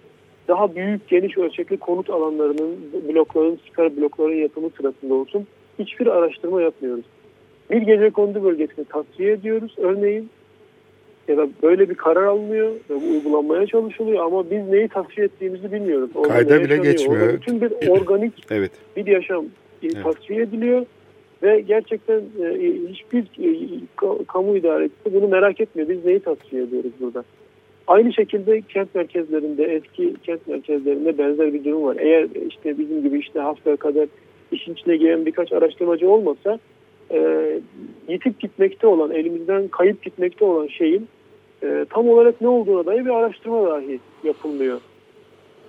[0.48, 2.76] daha büyük geniş ölçekli konut alanlarının,
[3.08, 5.46] blokların, çıkar blokların yapımı sırasında olsun
[5.78, 7.04] hiçbir araştırma yapmıyoruz.
[7.70, 10.28] Bir gece kondu bölgesini tasfiye ediyoruz örneğin
[11.28, 16.10] ya da böyle bir karar alınıyor ve uygulanmaya çalışılıyor ama biz neyi tasfiye ettiğimizi bilmiyoruz.
[16.14, 17.22] Orada Kayda bile geçmiyor.
[17.22, 18.70] Orada bütün bir organik Evet.
[18.96, 19.44] bir yaşam
[19.82, 19.96] Evet.
[20.04, 20.86] tasfiye ediliyor
[21.42, 23.48] ve gerçekten e, hiçbir e,
[23.96, 25.88] ka- kamu idaresi bunu merak etmiyor.
[25.88, 27.24] Biz neyi tasfiye ediyoruz burada?
[27.86, 31.96] Aynı şekilde kent merkezlerinde, eski kent merkezlerinde benzer bir durum var.
[32.00, 34.08] Eğer işte bizim gibi işte haftaya kadar
[34.52, 36.58] işin içine giren birkaç araştırmacı olmasa
[37.10, 37.60] e,
[38.08, 41.08] yitip gitmekte olan, elimizden kayıp gitmekte olan şeyin
[41.62, 44.80] e, tam olarak ne olduğuna dair bir araştırma dahi yapılmıyor.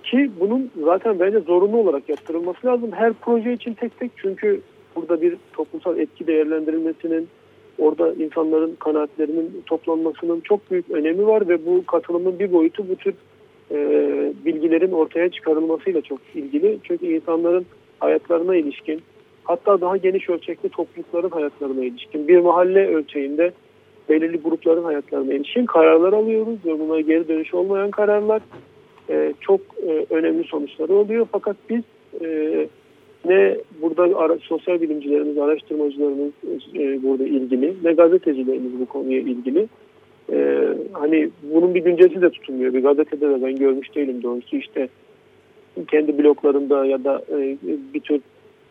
[0.02, 2.92] Ki bunun zaten bence zorunlu olarak yaptırılması lazım.
[2.92, 4.60] Her proje için tek tek çünkü
[4.96, 7.28] burada bir toplumsal etki değerlendirilmesinin,
[7.78, 13.14] orada insanların kanaatlerinin toplanmasının çok büyük önemi var ve bu katılımın bir boyutu bu tür
[13.70, 13.78] e,
[14.44, 16.78] bilgilerin ortaya çıkarılmasıyla çok ilgili.
[16.84, 17.66] Çünkü insanların
[18.00, 19.02] hayatlarına ilişkin,
[19.44, 23.52] hatta daha geniş ölçekli toplulukların hayatlarına ilişkin, bir mahalle ölçeğinde
[24.08, 28.42] belirli grupların hayatlarına ilişkin kararlar alıyoruz ve bunlar geri dönüş olmayan kararlar
[29.10, 31.26] e, çok e, önemli sonuçları oluyor.
[31.32, 31.82] Fakat biz
[32.24, 32.68] e,
[33.24, 36.32] ne burada ara, sosyal bilimcilerimiz, araştırmacılarımız
[36.74, 39.68] e, burada ilgili, ne gazetecilerimiz bu konuya ilgili.
[40.32, 42.74] E, hani bunun bir güncesi de tutulmuyor.
[42.74, 44.88] Bir gazetede de ben görmüş değilim doğrusu işte
[45.88, 47.56] kendi bloklarında ya da e,
[47.94, 48.20] bir tür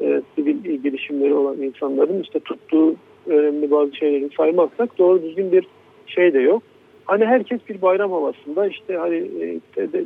[0.01, 2.95] e, sivil girişimleri olan insanların işte tuttuğu
[3.27, 5.67] önemli bazı şeyleri saymazsak doğru düzgün bir
[6.07, 6.63] şey de yok.
[7.05, 9.59] Hani herkes bir bayram havasında işte hani e,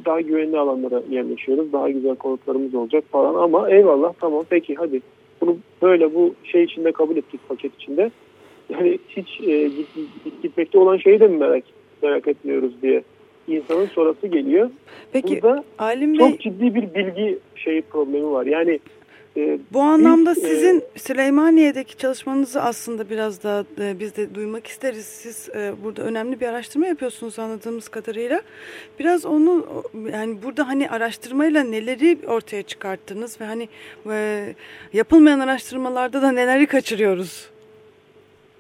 [0.06, 1.74] daha güvenli alanlara yerleşiyoruz.
[1.74, 5.02] Daha güzel konutlarımız olacak falan ama eyvallah tamam peki hadi
[5.42, 8.12] bunu böyle bu şey içinde kabul ettik paket içinde.
[8.70, 9.88] Yani hiç e, git,
[10.26, 11.64] git- gitmekte olan şeyi de mi merak
[12.04, 13.04] merak etmiyoruz diye
[13.48, 14.70] insanın sorası geliyor.
[15.12, 18.46] Peki Burada Alim Bey çok ciddi bir bilgi şeyi problemi var.
[18.46, 18.80] Yani
[19.74, 25.06] bu anlamda Biz, e, sizin Süleymaniye'deki çalışmanızı aslında biraz daha e, biz de duymak isteriz.
[25.06, 28.42] Siz e, burada önemli bir araştırma yapıyorsunuz anladığımız kadarıyla.
[29.00, 29.66] Biraz onu
[30.14, 33.70] yani burada hani araştırmayla neleri ortaya çıkarttınız ve hani
[34.10, 34.46] e,
[34.94, 37.50] yapılmayan araştırmalarda da neleri kaçırıyoruz?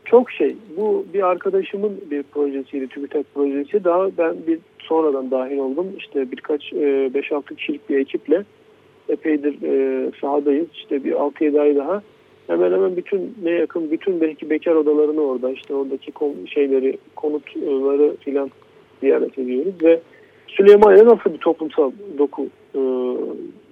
[0.06, 0.56] Çok şey.
[0.78, 3.84] Bu bir arkadaşımın bir projesiydi, TÜBİTAK projesi.
[3.84, 5.88] Daha ben bir sonradan dahil oldum.
[5.98, 8.44] İşte birkaç e, 5-6 kişilik bir ekiple
[9.10, 10.67] epeydir e, sahadayız.
[10.74, 12.02] İşte bir 6-7 ay daha.
[12.48, 18.15] Hemen hemen bütün ne yakın bütün belki bekar odalarını orada işte oradaki kon- şeyleri, konutları
[18.15, 18.52] filan
[19.02, 20.00] ziyaret ediyoruz ve
[20.48, 22.82] Süleymaniye nasıl bir toplumsal doku e,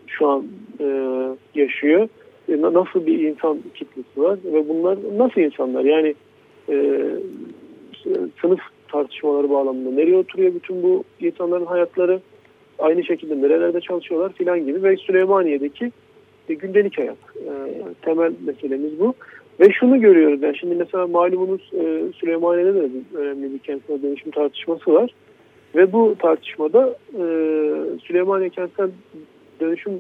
[0.08, 0.45] şu an
[0.80, 0.88] e,
[1.56, 2.08] yaşıyor?
[2.50, 5.86] E, na- nasıl bir insan kitlesi var ve bunlar nasıl insanlar?
[5.86, 6.15] Yani
[6.69, 7.06] e,
[8.41, 12.19] sınıf tartışmaları bağlamında nereye oturuyor bütün bu insanların hayatları?
[12.79, 15.91] Aynı şekilde nerelerde çalışıyorlar filan gibi ve Süleymaniye'deki
[16.49, 17.17] e, gündelik hayat.
[17.35, 17.51] E,
[18.01, 19.13] temel meselemiz bu.
[19.59, 24.93] Ve şunu görüyoruz yani şimdi mesela malumunuz e, Süleymaniye'de de önemli bir kentsel dönüşüm tartışması
[24.93, 25.11] var.
[25.75, 27.23] Ve bu tartışmada e,
[28.03, 28.89] Süleymaniye kentsel
[29.59, 29.93] dönüşüm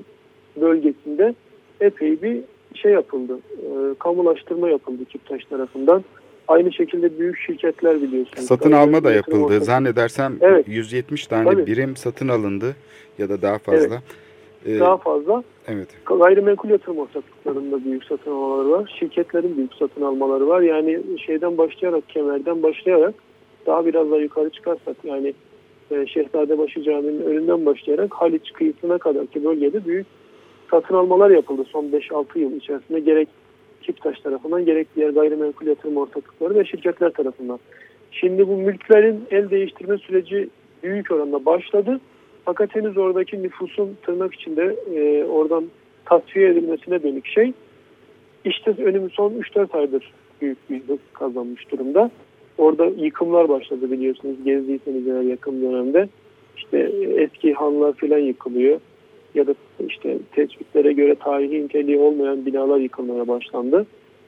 [0.61, 1.35] bölgesinde
[1.81, 2.41] epey bir
[2.73, 3.39] şey yapıldı.
[3.57, 6.03] E, kamulaştırma yapıldı Kiptaş tarafından.
[6.47, 8.45] Aynı şekilde büyük şirketler biliyorsunuz.
[8.47, 9.37] Satın alma da yapıldı.
[9.53, 10.67] ortak- Zannedersem Evet.
[10.67, 11.65] 170 tane Tabii.
[11.67, 12.75] birim satın alındı
[13.17, 14.01] ya da daha fazla.
[14.65, 15.43] Ee, Daha fazla.
[15.67, 15.87] evet.
[16.05, 18.95] Gayrimenkul yatırım ortaklıklarında büyük satın almaları var.
[18.99, 20.61] Şirketlerin büyük satın almaları var.
[20.61, 23.13] Yani şeyden başlayarak, kemerden başlayarak
[23.65, 25.33] daha biraz daha yukarı çıkarsak yani
[25.91, 30.07] e, Şehzadebaşı Camii'nin önünden başlayarak Haliç kıyısına kadar ki bölgede büyük
[30.71, 33.29] satın almalar yapıldı son 5-6 yıl içerisinde gerek
[33.85, 37.59] Kiptaş tarafından gerek diğer gayrimenkul yatırım ortaklıkları ve şirketler tarafından.
[38.11, 40.49] Şimdi bu mülklerin el değiştirme süreci
[40.83, 41.99] büyük oranda başladı.
[42.45, 45.65] Fakat henüz oradaki nüfusun tırnak içinde e, oradan
[46.05, 47.53] tasfiye edilmesine dönük şey
[48.45, 52.11] işte önümüz son 3-4 aydır büyük bir hız kazanmış durumda.
[52.57, 56.09] Orada yıkımlar başladı biliyorsunuz gezdiyseniz yakın dönemde.
[56.57, 58.79] İşte eski hanlar filan yıkılıyor
[59.35, 59.55] ya da
[59.87, 63.85] işte tespitlere göre tarihi niteliği olmayan binalar yıkılmaya başlandı.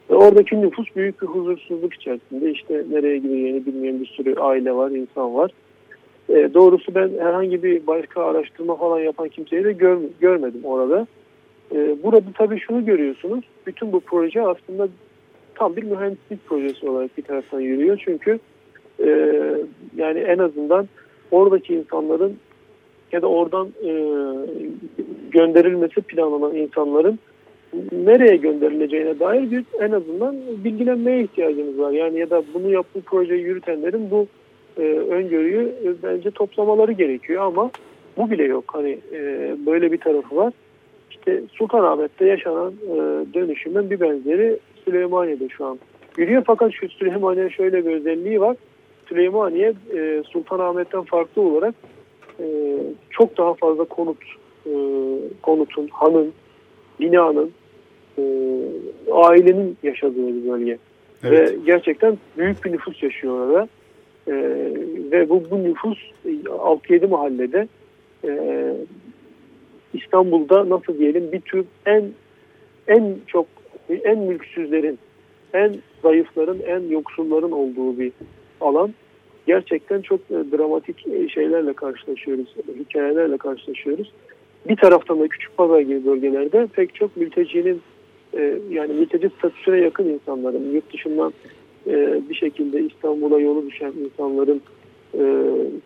[0.10, 2.52] Ve oradaki nüfus büyük bir huzursuzluk içerisinde.
[2.52, 5.52] İşte nereye gideceğini bilmeyen bir sürü aile var, insan var.
[6.30, 11.08] E, doğrusu ben herhangi bir başka araştırma falan yapan kimseyi de gör, görmedim orada.
[11.76, 13.46] E, burada tabii şunu görüyorsunuz.
[13.68, 14.88] Bütün bu proje aslında
[15.56, 18.02] tam bir mühendislik projesi olarak bir taraftan yürüyor.
[18.06, 18.40] Çünkü
[19.00, 19.10] e,
[19.96, 20.88] yani en azından
[21.32, 22.38] oradaki insanların
[23.12, 23.92] ya da oradan e,
[25.32, 27.20] gönderilmesi planlanan insanların
[27.92, 31.92] nereye gönderileceğine dair bir en azından bilgilenmeye ihtiyacımız var.
[31.92, 34.28] Yani ya da bunu yaptığı projeyi yürütenlerin bu
[34.78, 37.72] e, öngörüyü e, bence toplamaları gerekiyor ama
[38.18, 38.64] bu bile yok.
[38.68, 40.54] Hani e, böyle bir tarafı var.
[41.12, 42.98] İşte Sultanahmet'te yaşanan e,
[43.34, 45.80] dönüşümün bir benzeri Süleymaniye'de şu an
[46.18, 46.44] yürüyor.
[46.48, 48.58] Fakat şu Süleymaniye şöyle bir özelliği var.
[49.10, 51.76] Süleymaniye e, Sultanahmet'ten farklı olarak
[52.40, 52.78] e,
[53.10, 54.18] çok daha fazla konut,
[54.66, 54.72] e,
[55.42, 56.34] konutun, hanın,
[57.00, 57.52] binanın,
[58.18, 58.24] e,
[59.12, 60.78] ailenin yaşadığı bir bölge.
[61.24, 61.52] Evet.
[61.52, 63.68] Ve gerçekten büyük bir nüfus yaşıyor orada.
[64.28, 64.34] E,
[65.12, 67.68] ve bu, bu nüfus 6-7 mahallede
[68.26, 68.74] e,
[69.94, 72.04] İstanbul'da nasıl diyelim bir tür en
[72.88, 73.46] en çok
[73.90, 75.00] en mülksüzlerin,
[75.54, 78.12] en zayıfların, en yoksulların olduğu bir
[78.62, 78.94] alan.
[79.48, 84.12] Gerçekten çok e, dramatik e, şeylerle karşılaşıyoruz, hikayelerle karşılaşıyoruz.
[84.70, 87.82] Bir taraftan da küçük pazar gibi bölgelerde pek çok mültecinin
[88.38, 91.34] e, yani mülteci statüsüne yakın insanların yurt dışından
[92.30, 94.62] bir şekilde İstanbul'a yolu düşen insanların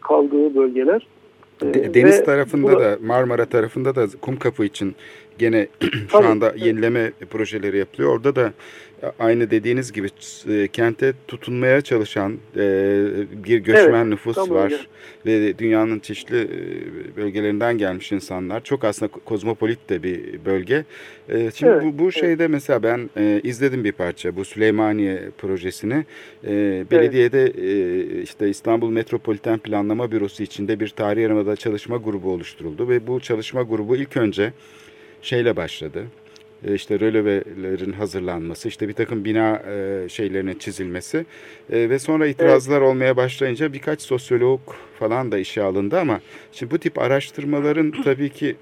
[0.02, 1.08] kaldığı bölgeler.
[1.62, 4.96] De- Deniz ve tarafında bu da Marmara tarafında da Kumkapı için
[5.38, 6.66] gene şu Tabii, anda evet.
[6.66, 8.16] yenileme projeleri yapılıyor.
[8.16, 8.54] Orada da
[9.20, 10.08] aynı dediğiniz gibi
[10.50, 12.64] e, kente tutunmaya çalışan e,
[13.46, 14.72] bir göçmen nüfus tam var
[15.26, 15.42] öyle.
[15.42, 18.64] ve dünyanın çeşitli e, bölgelerinden gelmiş insanlar.
[18.64, 20.86] Çok aslında kozmopolit de bir bölge.
[21.30, 22.14] E, Şimdi Evet, bu, bu evet.
[22.14, 26.06] şeyde mesela ben e, izledim bir parça bu Süleymaniye projesini.
[26.48, 32.90] E, belediyede e, işte İstanbul Metropoliten Planlama Bürosu içinde bir tarih yarımada çalışma grubu oluşturuldu
[32.90, 34.54] ve bu çalışma grubu ilk önce
[35.22, 36.04] şeyle başladı.
[36.68, 41.26] E, işte rölevelerin hazırlanması, işte bir takım bina e, şeylerinin çizilmesi
[41.72, 44.60] e, ve sonra itirazlar olmaya başlayınca birkaç sosyolog
[45.00, 46.22] falan da işe alındı ama
[46.52, 48.56] şimdi bu tip araştırmaların tabii ki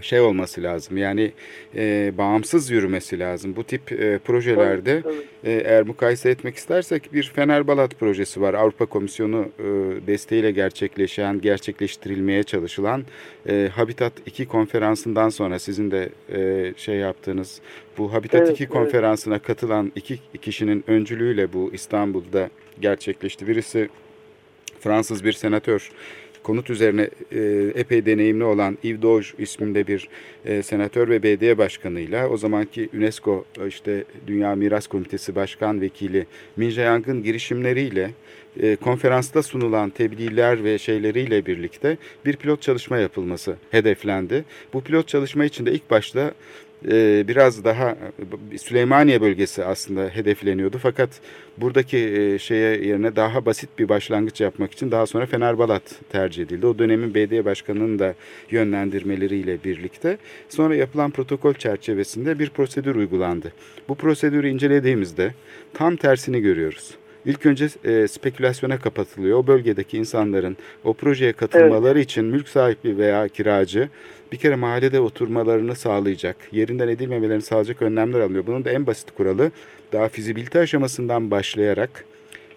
[0.00, 1.32] şey olması lazım yani
[1.76, 3.56] e, bağımsız yürümesi lazım.
[3.56, 8.54] Bu tip e, projelerde Tabii, e, eğer mukayese etmek istersek bir Fenerbalat projesi var.
[8.54, 9.64] Avrupa Komisyonu e,
[10.06, 13.04] desteğiyle gerçekleşen, gerçekleştirilmeye çalışılan
[13.48, 17.60] e, Habitat 2 konferansından sonra sizin de e, şey yaptığınız
[17.98, 18.72] bu Habitat Evet, 2 evet.
[18.72, 23.48] konferansına katılan iki kişinin öncülüğüyle bu İstanbul'da gerçekleşti.
[23.48, 23.88] Birisi
[24.80, 25.90] Fransız bir senatör
[26.48, 30.08] konut üzerine e, epey deneyimli olan Yves Doge isminde bir
[30.44, 36.26] e, senatör ve BD başkanıyla o zamanki UNESCO e, işte Dünya Miras Komitesi Başkan Vekili
[36.56, 38.10] Min Jae-yang'ın girişimleriyle
[38.60, 44.44] e, konferansta sunulan tebliğler ve şeyleriyle birlikte bir pilot çalışma yapılması hedeflendi.
[44.72, 46.32] Bu pilot çalışma için de ilk başta
[46.86, 47.96] e, biraz daha
[48.52, 50.78] e, Süleymaniye bölgesi aslında hedefleniyordu.
[50.78, 51.10] Fakat
[51.56, 56.66] buradaki e, şeye yerine daha basit bir başlangıç yapmak için daha sonra Fenerbalat tercih edildi.
[56.66, 58.14] O dönemin BD başkanının da
[58.50, 63.52] yönlendirmeleriyle birlikte sonra yapılan protokol çerçevesinde bir prosedür uygulandı.
[63.88, 65.34] Bu prosedürü incelediğimizde
[65.74, 66.94] tam tersini görüyoruz.
[67.26, 69.38] İlk önce e, spekülasyona kapatılıyor.
[69.38, 73.88] O bölgedeki insanların o projeye katılmaları için mülk sahibi veya kiracı
[74.32, 78.46] bir kere mahallede oturmalarını sağlayacak, yerinden edilmemelerini sağlayacak önlemler alınıyor.
[78.46, 79.50] Bunun da en basit kuralı
[79.92, 82.04] daha fizibilite aşamasından başlayarak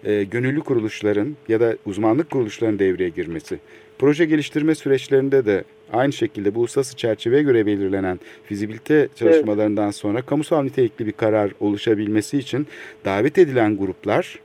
[0.04, 3.58] e, gönüllü kuruluşların ya da uzmanlık kuruluşların devreye girmesi.
[3.98, 10.62] Proje geliştirme süreçlerinde de aynı şekilde bu uluslararası çerçeveye göre belirlenen fizibilite çalışmalarından sonra kamusal
[10.62, 12.66] nitelikli bir karar oluşabilmesi için
[13.04, 14.38] davet edilen gruplar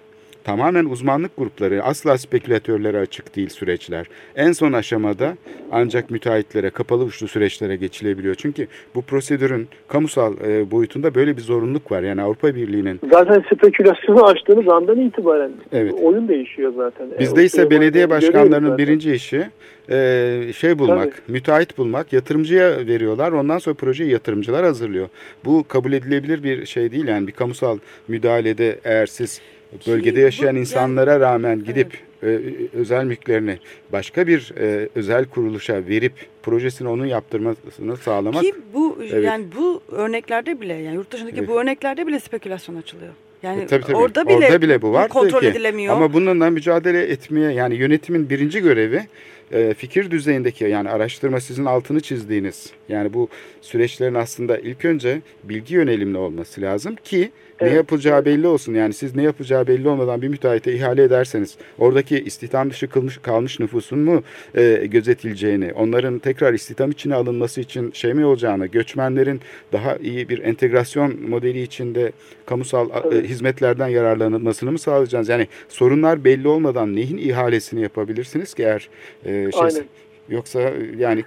[0.47, 4.05] tamamen uzmanlık grupları asla spekülatörlere açık değil süreçler.
[4.35, 5.35] En son aşamada
[5.71, 8.35] ancak müteahhitlere kapalı uçlu süreçlere geçilebiliyor.
[8.35, 12.01] Çünkü bu prosedürün kamusal e, boyutunda böyle bir zorunluluk var.
[12.01, 15.93] Yani Avrupa Birliği'nin Zaten spekülasyonu açtığınız andan itibaren Evet.
[16.03, 17.05] oyun değişiyor zaten.
[17.15, 19.49] E, Bizde ise belediye başkanlarının birinci işi
[19.89, 23.31] e, şey bulmak, müteahhit bulmak, yatırımcıya veriyorlar.
[23.31, 25.09] Ondan sonra projeyi yatırımcılar hazırlıyor.
[25.45, 27.77] Bu kabul edilebilir bir şey değil yani bir kamusal
[28.07, 29.41] müdahalede eğer siz
[29.87, 32.39] bölgede yaşayan insanlara rağmen gidip e,
[32.73, 33.57] özel mülklerini
[33.91, 36.13] başka bir e, özel kuruluşa verip
[36.43, 39.25] projesini onun yaptırmasını sağlamak Ki bu Evet.
[39.25, 41.49] yani bu örneklerde bile yani yurt dışındaki Evet.
[41.49, 43.13] bu örneklerde bile spekülasyon açılıyor.
[43.43, 43.95] Yani E, tabii, tabii.
[43.95, 45.47] orada bile Orada bile bu var kontrol ki.
[45.47, 45.93] edilemiyor.
[45.95, 49.03] Ama bununla mücadele etmeye yani yönetimin birinci görevi
[49.51, 53.29] e, fikir düzeyindeki yani araştırma sizin altını çizdiğiniz yani bu
[53.61, 57.31] süreçlerin aslında ilk önce bilgi yönelimli olması lazım ki
[57.61, 57.75] ne Evet.
[57.77, 58.73] yapılacağı belli olsun.
[58.73, 63.59] Yani siz ne yapacağı belli olmadan bir müteahhite ihale ederseniz oradaki istihdam dışı kılmış, kalmış
[63.59, 64.23] nüfusun mu
[64.55, 69.41] e, gözetileceğini, onların tekrar istihdam içine alınması için şey mi olacağını, göçmenlerin
[69.71, 72.11] daha iyi bir entegrasyon modeli içinde
[72.45, 73.15] kamusal a- Tabii.
[73.15, 75.29] e, hizmetlerden yararlanılmasını mı sağlayacaksınız?
[75.29, 78.89] Yani sorunlar belli olmadan neyin ihalesini yapabilirsiniz ki eğer
[79.25, 79.83] e, şey, Aynen.
[80.29, 81.23] yoksa e, yani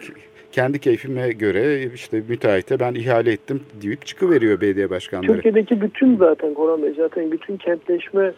[0.53, 5.33] kendi keyfime göre işte müteahhite ben ihale ettim deyip çıkıveriyor belediye başkanları.
[5.33, 8.33] Türkiye'deki bütün zaten Koran Bey zaten bütün kentleşme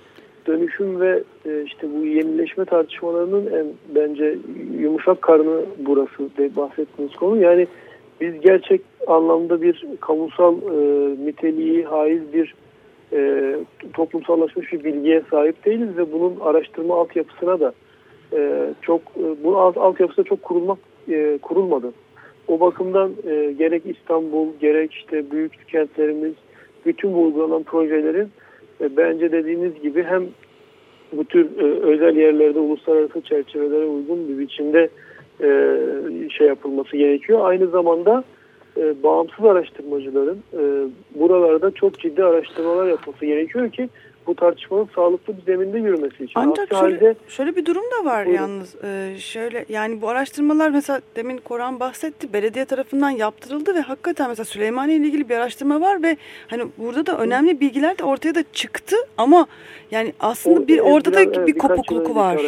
[0.46, 4.38] dönüşüm ve e, işte bu yenileşme tartışmalarının en bence
[4.78, 7.42] yumuşak karnı burası de bahsettiğiniz konu.
[7.42, 7.66] Yani
[8.20, 10.76] biz gerçek anlamda bir kamusal e,
[11.26, 12.54] niteliği haiz bir
[13.12, 13.54] e,
[13.92, 17.72] toplumsallaşmış bir bilgiye sahip değiliz ve bunun araştırma altyapısına da
[18.32, 20.78] e, çok e, bu alt, altyapısı çok kurulmak
[21.08, 21.92] e, kurulmadı.
[22.48, 26.34] O bakımdan e, gerek İstanbul gerek işte büyük kentlerimiz
[26.86, 28.28] bütün bu uygulanan projelerin
[28.80, 30.26] e, bence dediğiniz gibi hem
[31.12, 34.88] bu tür e, özel yerlerde uluslararası çerçevelere uygun bir biçimde
[35.40, 35.78] e,
[36.30, 37.40] şey yapılması gerekiyor.
[37.42, 38.24] Aynı zamanda
[38.76, 40.62] e, bağımsız araştırmacıların e,
[41.20, 43.88] buralarda çok ciddi araştırmalar yapması gerekiyor ki
[44.26, 46.32] bu tartışmanın sağlıklı bir zeminde yürümesi için.
[46.34, 48.42] Ancak Aksi şöyle, halde şöyle bir durum da var Buyurun.
[48.42, 48.74] yalnız.
[48.84, 52.32] Ee, şöyle yani bu araştırmalar mesela demin Koran bahsetti.
[52.32, 56.16] Belediye tarafından yaptırıldı ve hakikaten mesela Süleymaniye ile ilgili bir araştırma var ve
[56.46, 59.46] hani burada da önemli bilgiler de ortaya da çıktı ama
[59.90, 62.40] yani aslında bir orada da biraz, bir kopukluk var.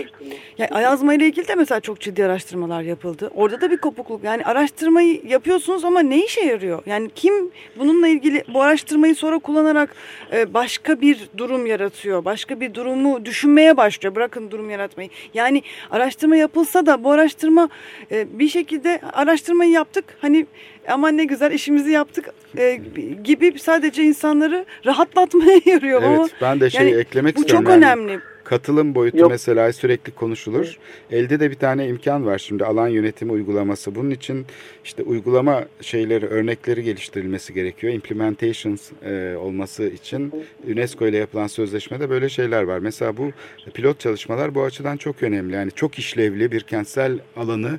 [0.59, 3.31] Yani Ayazma ile ilgili de mesela çok ciddi araştırmalar yapıldı.
[3.35, 4.25] Orada da bir kopukluk.
[4.25, 6.83] Yani araştırmayı yapıyorsunuz ama ne işe yarıyor?
[6.87, 9.95] Yani kim bununla ilgili bu araştırmayı sonra kullanarak
[10.33, 12.25] e, başka bir durum yaratıyor.
[12.25, 14.15] Başka bir durumu düşünmeye başlıyor.
[14.15, 15.09] Bırakın durum yaratmayı.
[15.35, 17.69] Yani araştırma yapılsa da bu araştırma
[18.13, 20.05] e, bir şekilde araştırmayı yaptık.
[20.21, 20.47] Hani
[20.89, 22.81] aman ne güzel işimizi yaptık e,
[23.25, 26.03] gibi sadece insanları rahatlatmaya yarıyor.
[26.03, 27.65] ama Evet ben de şey yani eklemek bu istiyorum.
[27.65, 27.85] çok yani.
[27.85, 28.21] önemli.
[28.45, 29.31] Katılım boyutu Yok.
[29.31, 30.79] mesela sürekli konuşulur.
[31.11, 33.95] Elde de bir tane imkan var şimdi alan yönetimi uygulaması.
[33.95, 34.47] Bunun için
[34.85, 37.93] işte uygulama şeyleri, örnekleri geliştirilmesi gerekiyor.
[37.93, 40.33] Implementations e, olması için
[40.73, 42.79] UNESCO ile yapılan sözleşmede böyle şeyler var.
[42.79, 43.31] Mesela bu
[43.75, 45.55] pilot çalışmalar bu açıdan çok önemli.
[45.55, 47.79] Yani çok işlevli bir kentsel alanı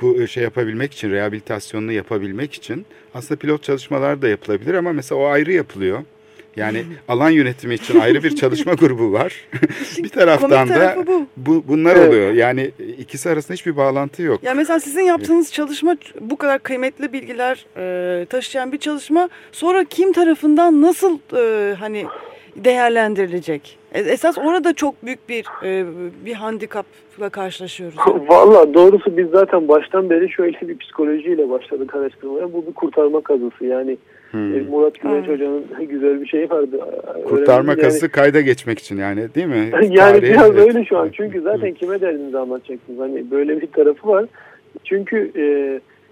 [0.00, 5.24] ku- şey yapabilmek için, rehabilitasyonunu yapabilmek için aslında pilot çalışmalar da yapılabilir ama mesela o
[5.24, 6.02] ayrı yapılıyor.
[6.56, 9.48] Yani alan yönetimi için ayrı bir çalışma grubu var.
[9.98, 11.26] bir taraftan da bu.
[11.36, 12.08] bu bunlar Evet.
[12.08, 12.32] oluyor.
[12.32, 14.42] Yani ikisi arasında hiçbir bağlantı yok.
[14.42, 20.12] Ya mesela sizin yaptığınız çalışma bu kadar kıymetli bilgiler e, taşıyan bir çalışma sonra kim
[20.12, 22.06] tarafından nasıl e, hani
[22.56, 23.78] değerlendirilecek?
[23.94, 25.84] E, Esas orada çok büyük bir e,
[26.24, 27.98] bir handikapla karşılaşıyoruz.
[28.28, 32.52] Valla doğrusu biz zaten baştan beri şöyle bir psikolojiyle başladık araştırmaya.
[32.52, 33.64] Bu bir kurtarma kazısı.
[33.64, 33.98] Yani
[34.36, 34.54] Hmm.
[34.54, 35.28] e, Murat Güneş Aynen.
[35.28, 36.80] Hoca'nın güzel bir şeyi vardı.
[37.24, 39.70] Kurtarma kazısı kayda geçmek için yani değil mi?
[39.72, 40.68] Yani, yani Tarihe- biraz evet.
[40.68, 41.08] öyle şu an.
[41.12, 42.98] Çünkü zaten kime derdinizi anlatacaksınız?
[42.98, 44.24] Hani böyle bir tarafı var.
[44.84, 45.44] Çünkü e,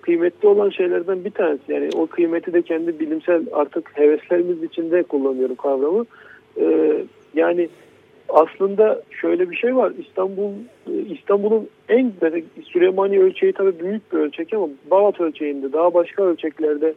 [0.01, 1.73] kıymetli olan şeylerden bir tanesi.
[1.73, 6.07] Yani o kıymeti de kendi bilimsel artık heveslerimiz içinde kullanıyorum kavramı.
[6.61, 6.93] E,
[7.35, 7.69] yani
[8.29, 9.93] aslında şöyle bir şey var.
[10.07, 10.51] İstanbul
[10.91, 12.13] e, İstanbul'un en
[12.65, 16.95] Süleymaniye ölçeği tabii büyük bir ölçek ama Balat ölçeğinde daha başka ölçeklerde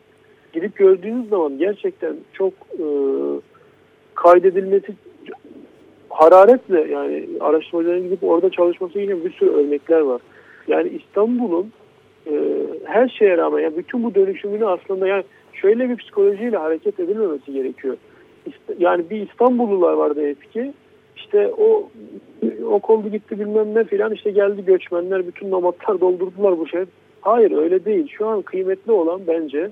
[0.54, 2.86] gidip gördüğünüz zaman gerçekten çok e,
[4.16, 4.96] kaydedilmesi
[6.10, 10.22] hararetle yani araştırmacıların gidip orada çalışması yine bir sürü örnekler var.
[10.68, 11.72] Yani İstanbul'un
[12.28, 12.34] e,
[12.86, 15.24] her şeye rağmen yani bütün bu dönüşümünü aslında yani
[15.54, 17.98] şöyle bir psikolojiyle hareket edilmemesi gerekiyor.
[18.80, 20.74] Yani bir İstanbullular vardı eski.
[21.16, 21.90] İşte o
[22.66, 26.84] o oldu gitti bilmem ne filan işte geldi göçmenler bütün nomadlar doldurdular bu şey.
[27.22, 28.08] Hayır öyle değil.
[28.18, 29.72] Şu an kıymetli olan bence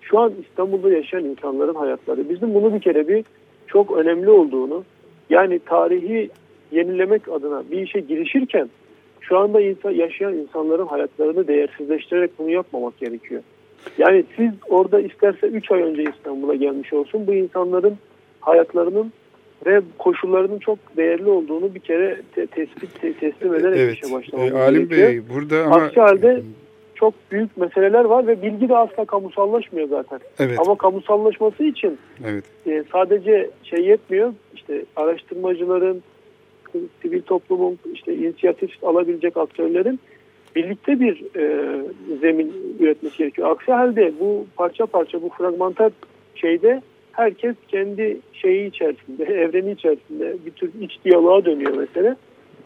[0.00, 2.28] şu an İstanbul'da yaşayan insanların hayatları.
[2.28, 3.24] Bizim bunu bir kere bir
[3.66, 4.84] çok önemli olduğunu
[5.30, 6.30] yani tarihi
[6.72, 8.70] yenilemek adına bir işe girişirken
[9.20, 13.42] şu anda insan, yaşayan insanların hayatlarını değersizleştirerek bunu yapmamak gerekiyor.
[13.98, 17.96] Yani siz orada isterse 3 ay önce İstanbul'a gelmiş olsun bu insanların
[18.40, 19.12] hayatlarının
[19.66, 23.94] ve koşullarının çok değerli olduğunu bir kere te- tespit te- teslim ederek Evet.
[24.04, 25.08] işe başlamamız E, Alim gerekiyor.
[25.08, 26.42] Bey burada ama Aksi halde
[27.00, 30.20] çok büyük meseleler var ve bilgi de asla kamusallaşmıyor zaten.
[30.38, 34.32] evet Ama kamusallaşması için evet e, sadece şey yetmiyor.
[34.54, 36.02] İşte araştırmacıların,
[37.02, 40.00] sivil toplumun, işte inisiyatif alabilecek aktörlerin
[40.56, 41.76] birlikte bir e,
[42.20, 43.50] zemin üretmesi gerekiyor.
[43.50, 45.92] Aksi halde bu parça parça, bu fragmantar
[46.34, 46.82] şeyde
[47.12, 52.16] herkes kendi şeyi içerisinde, evreni içerisinde bir tür iç diyaloğa dönüyor mesela.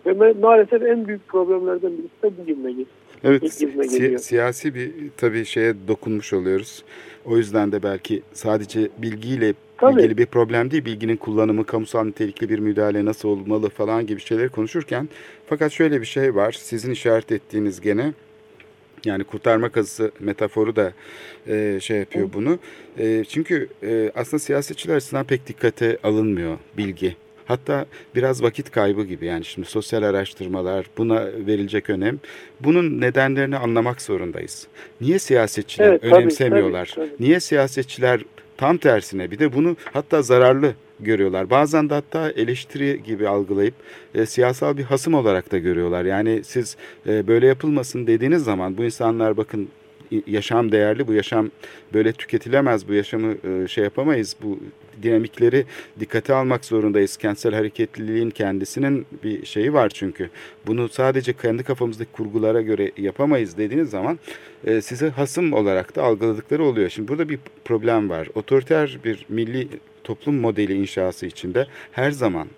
[0.06, 2.86] Ve ma- maalesef en büyük problemlerden birisi de bu geliyor.
[3.24, 6.84] Evet, si- siyasi bir tabii şeye dokunmuş oluyoruz.
[7.24, 10.00] O yüzden de belki sadece bilgiyle Tabii.
[10.00, 14.48] ilgili bir problem değil, bilginin kullanımı, kamusal nitelikli bir müdahale nasıl olmalı falan gibi şeyleri
[14.48, 15.08] konuşurken
[15.46, 18.12] fakat şöyle bir şey var, sizin işaret ettiğiniz gene
[19.04, 20.92] yani kurtarma kazısı metaforu da
[21.46, 22.58] e, şey yapıyor bunu.
[22.98, 27.16] E, çünkü e, aslında siyasetçiler açısından pek dikkate alınmıyor bilgi.
[27.44, 32.20] Hatta biraz vakit kaybı gibi yani şimdi sosyal araştırmalar buna verilecek önem.
[32.60, 34.66] Bunun nedenlerini anlamak zorundayız.
[35.00, 36.92] Niye siyasetçiler Evet, tabii, önemsemiyorlar?
[36.94, 37.16] tabii, tabii.
[37.26, 38.20] Niye siyasetçiler
[38.56, 41.50] tam tersine bir de bunu hatta zararlı görüyorlar.
[41.50, 43.74] Bazen de hatta eleştiri gibi algılayıp
[44.14, 46.04] e, siyasal bir hasım olarak da görüyorlar.
[46.04, 46.76] Yani siz
[47.06, 49.68] e, böyle yapılmasın dediğiniz zaman bu insanlar bakın
[50.26, 51.50] yaşam değerli, bu yaşam
[51.94, 54.58] böyle tüketilemez, bu yaşamı e, şey yapamayız, bu
[55.02, 55.64] dinamikleri
[56.00, 57.16] dikkate almak zorundayız.
[57.16, 60.30] Kentsel hareketliliğin kendisinin bir şeyi var çünkü.
[60.66, 64.18] Bunu sadece kendi kafamızdaki kurgulara göre yapamayız dediğiniz zaman
[64.64, 66.90] e, size hasım olarak da algıladıkları oluyor.
[66.90, 68.28] Şimdi burada bir problem var.
[68.34, 69.68] Otoriter bir milli
[70.04, 72.48] toplum modeli inşası içinde her zaman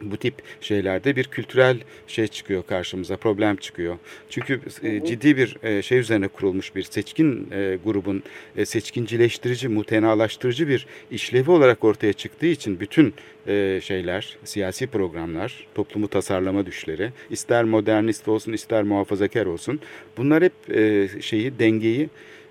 [0.00, 3.98] bu tip şeylerde bir kültürel şey çıkıyor karşımıza, problem çıkıyor.
[4.30, 8.22] Çünkü e, ciddi bir e, şey üzerine kurulmuş bir seçkin e, grubun
[8.56, 13.14] e, seçkincileştirici, mutenalaştırıcı bir işlevi olarak ortaya çıktığı için bütün
[13.46, 19.80] e, şeyler, siyasi programlar, toplumu tasarlama düşleri, ister modernist olsun ister muhafazakar olsun
[20.16, 22.08] bunlar hep e, şeyi, dengeyi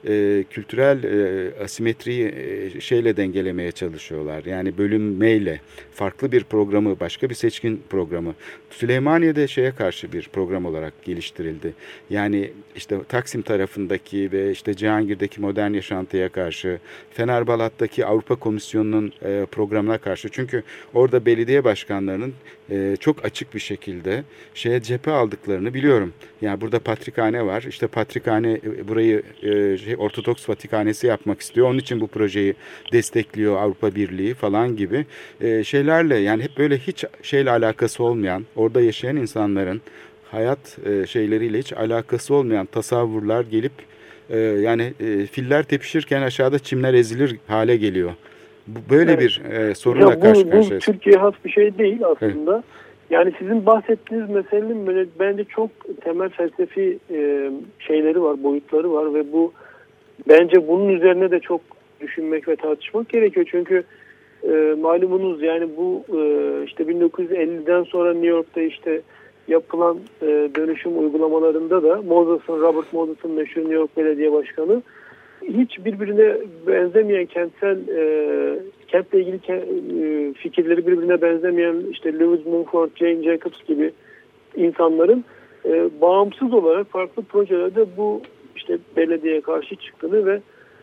[0.07, 4.45] e, kültürel e, asimetriyi e, şeyle dengelemeye çalışıyorlar.
[4.45, 8.35] Yani bölünmeyle farklı bir programı, başka bir seçkin programı.
[8.69, 11.73] Süleymaniye'de şeye karşı bir program olarak geliştirildi.
[12.09, 16.79] Yani işte Taksim tarafındaki ve işte Cihangir'deki modern yaşantıya karşı,
[17.11, 20.29] Fenerbalat'taki Avrupa Komisyonu'nun e, programına karşı.
[20.29, 22.33] Çünkü orada belediye başkanlarının
[22.71, 24.23] e, çok açık bir şekilde
[24.53, 26.13] şeye cephe aldıklarını biliyorum.
[26.41, 27.65] Yani burada patrikhane var.
[27.69, 31.67] İşte patrikhane e, burayı e, şey, Ortodoks Vatikhanesi yapmak istiyor.
[31.69, 32.53] Onun için bu projeyi
[32.93, 35.05] destekliyor Avrupa Birliği falan gibi
[35.41, 39.81] e, şeylerle yani hep böyle hiç şeyle alakası olmayan orada yaşayan insanların
[40.31, 43.71] hayat e, şeyleriyle hiç alakası olmayan tasavvurlar gelip
[44.29, 48.11] e, yani e, filler tepişirken aşağıda çimler ezilir hale geliyor.
[48.67, 49.21] Bu böyle Evet.
[49.21, 50.85] bir e, sorunla Ya karşı bu, bu karşıyayız.
[50.85, 52.63] Türkiye'ye has bir şey değil aslında.
[53.09, 55.69] Yani sizin bahsettiğiniz meselenin bence çok
[56.01, 59.53] temel felsefi e, şeyleri var, boyutları var ve bu
[60.27, 61.61] bence bunun üzerine de çok
[62.01, 63.45] düşünmek ve tartışmak gerekiyor.
[63.51, 63.83] Çünkü
[64.43, 66.19] e, malumunuz yani bu e,
[66.65, 69.01] işte 1950'den sonra New York'ta işte
[69.47, 74.81] yapılan e, dönüşüm uygulamalarında da Moses'ın, Robert Moses'ın meşhur New York Belediye Başkanı
[75.43, 79.65] hiç birbirine benzemeyen kentsel e, kentle ilgili ke-
[80.03, 83.91] e, fikirleri birbirine benzemeyen işte Lewis Mumford, Jane Jacobs gibi
[84.55, 85.23] insanların
[85.65, 88.21] e, bağımsız olarak farklı projelerde bu
[88.69, 90.41] işte belediyeye karşı çıktığını ve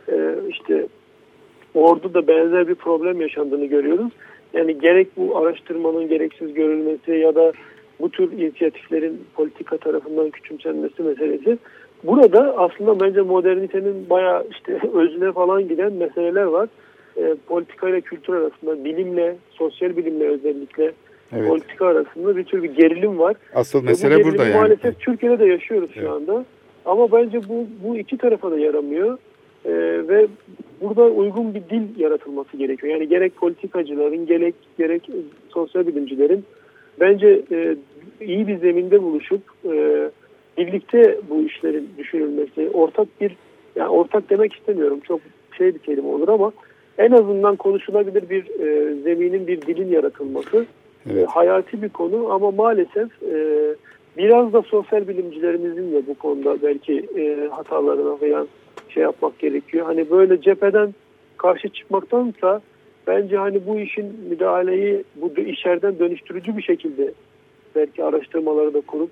[0.09, 0.87] e, işte
[1.75, 4.13] orada da benzer bir problem yaşandığını görüyoruz.
[4.55, 7.53] Yani gerek bu araştırmanın gereksiz görülmesi ya da
[8.01, 11.59] bu tür inisiyatiflerin politika tarafından küçümsenmesi meselesi.
[12.05, 16.69] Burada aslında bence modernitenin bayağı işte özüne falan giden meseleler var.
[17.17, 20.93] E, politika ile kültür arasında, bilimle, sosyal bilimle özellikle
[21.33, 21.49] Evet.
[21.49, 23.37] politika arasında bir tür bir gerilim var.
[23.55, 24.61] Asıl bu mesele gerilimi burada yani.
[24.61, 26.05] Maalesef Türkiye'de de yaşıyoruz Evet.
[26.07, 26.45] şu anda.
[26.87, 29.19] Ama bence bu, bu iki tarafa da yaramıyor.
[29.65, 29.73] Ee,
[30.09, 30.27] ve
[30.81, 32.93] burada uygun bir dil yaratılması gerekiyor.
[32.93, 35.11] Yani gerek politikacıların gerek gerek
[35.49, 36.45] sosyal bilimcilerin
[37.01, 37.77] bence e,
[38.21, 40.11] iyi bir zeminde buluşup e,
[40.59, 43.37] birlikte bu işlerin düşünülmesi, ortak bir
[43.77, 45.21] yani ortak demek istemiyorum çok
[45.59, 46.53] şey bir kelime olur ama
[46.99, 50.67] en azından konuşulabilir bir e, zeminin bir dilin yaratılması
[51.11, 51.23] Evet.
[51.23, 53.37] e, hayati bir konu ama maalesef e,
[54.17, 58.49] biraz da sosyal bilimcilerimizin de bu konuda belki e, hatalarına falan
[58.89, 59.87] şey yapmak gerekiyor.
[59.87, 60.95] Hani böyle cepheden
[61.37, 62.61] karşı çıkmaktansa
[63.07, 67.13] bence hani bu işin müdahaleyi bu içeriden dönüştürücü bir şekilde
[67.75, 69.11] belki araştırmaları da kurup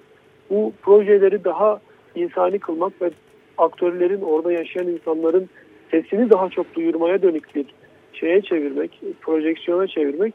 [0.51, 1.81] bu projeleri daha
[2.15, 3.11] insani kılmak ve
[3.59, 5.49] aktörlerin orada yaşayan insanların
[5.91, 7.67] sesini daha çok duyurmaya dönük bir
[8.13, 10.35] şeye çevirmek, projeksiyona çevirmek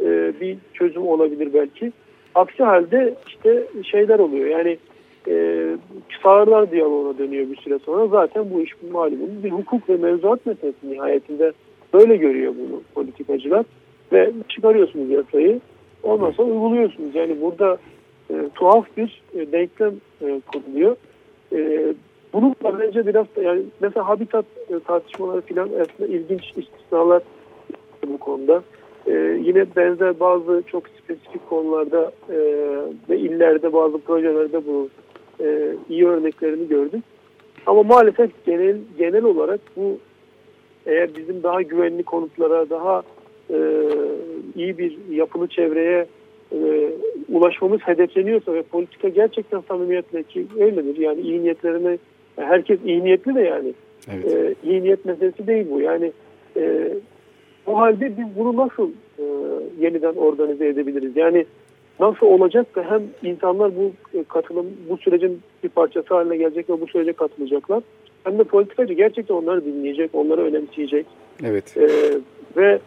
[0.00, 1.92] e, bir çözüm olabilir belki.
[2.38, 4.78] Aksi halde işte şeyler oluyor yani
[5.28, 5.64] e,
[6.22, 8.06] sağırlar diyaloğuna dönüyor bir süre sonra.
[8.06, 11.52] Zaten bu iş malumunuz bir hukuk ve mevzuat meselesi nihayetinde
[11.94, 13.66] böyle görüyor bunu politikacılar.
[14.12, 15.60] Ve çıkarıyorsunuz yasayı
[16.02, 17.14] ondan sonra uyguluyorsunuz.
[17.14, 17.78] Yani burada
[18.30, 20.96] e, tuhaf bir e, denklem e, kuruluyor.
[21.52, 21.92] E,
[22.32, 27.22] bunun da bence biraz yani mesela habitat e, tartışmaları falan aslında ilginç istisnalar
[28.06, 28.62] bu konuda.
[29.06, 29.12] E,
[29.44, 32.38] yine benzer bazı çok spesifik konularda e,
[33.08, 34.88] ve illerde bazı projelerde bu
[35.40, 37.04] e, iyi örneklerini gördük.
[37.66, 39.98] Ama maalesef genel genel olarak bu
[40.86, 43.02] eğer bizim daha güvenli konutlara, daha
[43.50, 43.58] e,
[44.56, 46.06] iyi bir yapılı çevreye
[46.52, 46.90] e,
[47.32, 50.96] ulaşmamız hedefleniyorsa ve politika gerçekten samimiyetle ki öyledir.
[50.96, 51.98] Yani iyi niyetlerine
[52.36, 53.72] herkes iyi niyetli de yani.
[54.12, 54.32] Evet.
[54.32, 55.80] E, iyi niyet meselesi değil bu.
[55.80, 56.12] Yani
[56.56, 56.88] e,
[57.68, 59.24] o halde biz bunu nasıl e,
[59.80, 61.16] yeniden organize edebiliriz?
[61.16, 61.46] Yani
[62.00, 66.80] nasıl olacak da hem insanlar bu e, katılım, bu sürecin bir parçası haline gelecek ve
[66.80, 67.82] bu sürece katılacaklar.
[68.24, 71.06] Hem de politikacı gerçekten onları dinleyecek, onları önemseyecek.
[71.44, 71.76] Evet.
[71.76, 71.88] E,
[72.56, 72.78] ve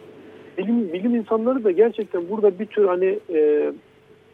[0.58, 3.72] bilim bilim insanları da gerçekten burada bir tür hani e,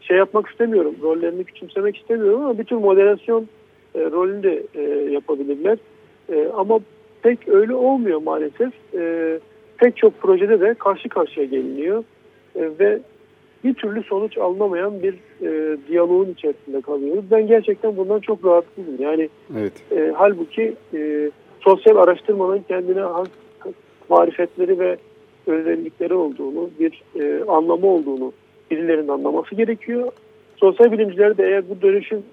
[0.01, 3.47] şey yapmak istemiyorum, rollerini küçümsemek istemiyorum ama bir tür moderasyon
[3.95, 5.77] e, rolünü de e, yapabilirler.
[6.29, 6.79] E, ama
[7.21, 8.73] pek öyle olmuyor maalesef.
[8.93, 9.39] E,
[9.79, 12.03] pek çok projede de karşı karşıya geliniyor
[12.55, 12.99] e, ve
[13.63, 17.23] bir türlü sonuç alınamayan bir e, diyaloğun içerisinde kalıyoruz.
[17.31, 18.95] Ben gerçekten bundan çok rahatsızım.
[18.99, 19.73] Yani Evet.
[19.91, 23.27] e, halbuki e, sosyal araştırmanın kendine has
[24.09, 24.97] marifetleri ve
[25.47, 28.31] özellikleri olduğunu, bir e, anlamı olduğunu
[28.71, 30.11] birilerinin anlaması gerekiyor.
[30.57, 32.23] Sosyal bilimciler de eğer bu dönüşüm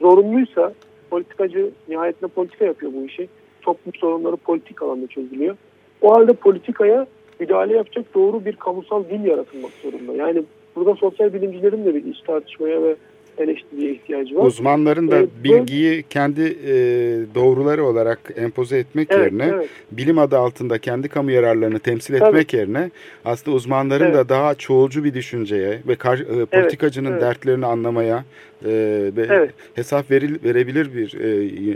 [0.00, 0.72] zorunluysa
[1.10, 3.28] politikacı nihayetinde politika yapıyor bu işi.
[3.62, 5.56] Toplum sorunları politik alanda çözülüyor.
[6.02, 7.06] O halde politikaya
[7.40, 10.12] müdahale yapacak doğru bir kamusal dil yaratılmak zorunda.
[10.12, 10.42] Yani
[10.76, 12.96] burada sosyal bilimcilerin de bir iç tartışmaya ve
[13.40, 14.46] eleştiriye ihtiyacı var.
[14.46, 16.72] Uzmanların da Evet, bu- bilgiyi kendi e,
[17.34, 19.68] doğruları olarak empoze etmek Evet, yerine evet.
[19.92, 22.28] bilim adı altında kendi kamu yararlarını temsil Tabii.
[22.28, 22.90] etmek yerine
[23.24, 24.14] aslında uzmanların Evet.
[24.14, 27.22] da daha çoğulcu bir düşünceye ve kar, e, politikacının evet.
[27.22, 28.24] dertlerini anlamaya
[28.64, 28.70] e,
[29.16, 29.50] ve Evet.
[29.74, 31.28] hesap veril, verebilir bir e,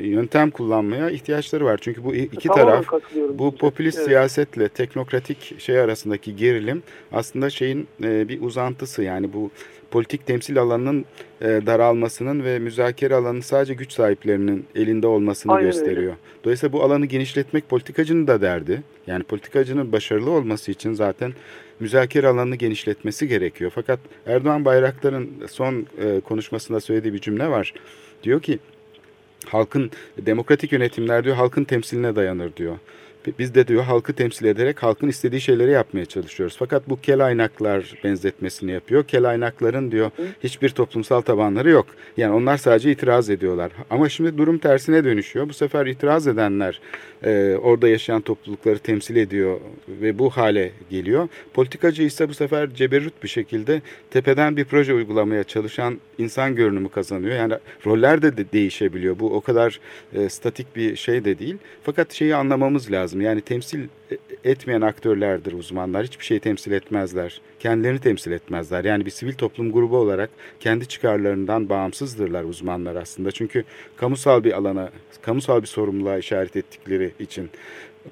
[0.08, 1.78] yöntem kullanmaya ihtiyaçları var.
[1.82, 3.02] Çünkü bu iki Tamamen taraf
[3.38, 4.08] bu popülist Evet.
[4.08, 6.82] siyasetle teknokratik şey arasındaki gerilim
[7.12, 9.50] aslında şeyin e, bir uzantısı yani bu
[9.92, 11.04] politik temsil alanının
[11.40, 15.78] e, daralmasının ve müzakere alanının sadece güç sahiplerinin elinde olmasını Aynen öyle.
[15.78, 16.14] gösteriyor.
[16.44, 18.82] Dolayısıyla bu alanı genişletmek politikacının da derdi.
[19.06, 21.32] Yani politikacının başarılı olması için zaten
[21.80, 23.72] müzakere alanını genişletmesi gerekiyor.
[23.74, 27.74] Fakat Erdoğan Bayraktar'ın son e, konuşmasında söylediği bir cümle var.
[28.22, 28.58] Diyor ki
[29.46, 32.76] halkın demokratik yönetimler diyor halkın temsiline dayanır diyor.
[33.38, 36.56] Biz de diyor halkı temsil ederek halkın istediği şeyleri yapmaya çalışıyoruz.
[36.58, 39.04] Fakat bu kel aynaklar benzetmesini yapıyor.
[39.04, 40.10] Kel aynakların diyor
[40.44, 41.86] hiçbir toplumsal tabanları yok.
[42.16, 43.72] Yani onlar sadece itiraz ediyorlar.
[43.90, 45.48] Ama şimdi durum tersine dönüşüyor.
[45.48, 46.80] Bu sefer itiraz edenler
[47.24, 51.28] e, orada yaşayan toplulukları temsil ediyor ve bu hale geliyor.
[51.54, 57.36] Politikacı ise bu sefer ceberrut bir şekilde tepeden bir proje uygulamaya çalışan insan görünümü kazanıyor.
[57.36, 57.54] Yani
[57.86, 59.18] roller de, de değişebiliyor.
[59.18, 59.80] Bu o kadar
[60.14, 61.56] e, statik bir şey de değil.
[61.82, 63.11] Fakat şeyi anlamamız lazım.
[63.20, 63.88] Yani temsil
[64.44, 66.06] etmeyen aktörlerdir uzmanlar.
[66.06, 67.40] Hiçbir şey temsil etmezler.
[67.60, 68.84] Kendilerini temsil etmezler.
[68.84, 73.32] Yani bir sivil toplum grubu olarak kendi çıkarlarından bağımsızdırlar uzmanlar aslında.
[73.32, 73.64] Çünkü
[73.96, 74.90] kamusal bir alana,
[75.22, 77.50] kamusal bir sorumluluğa işaret ettikleri için.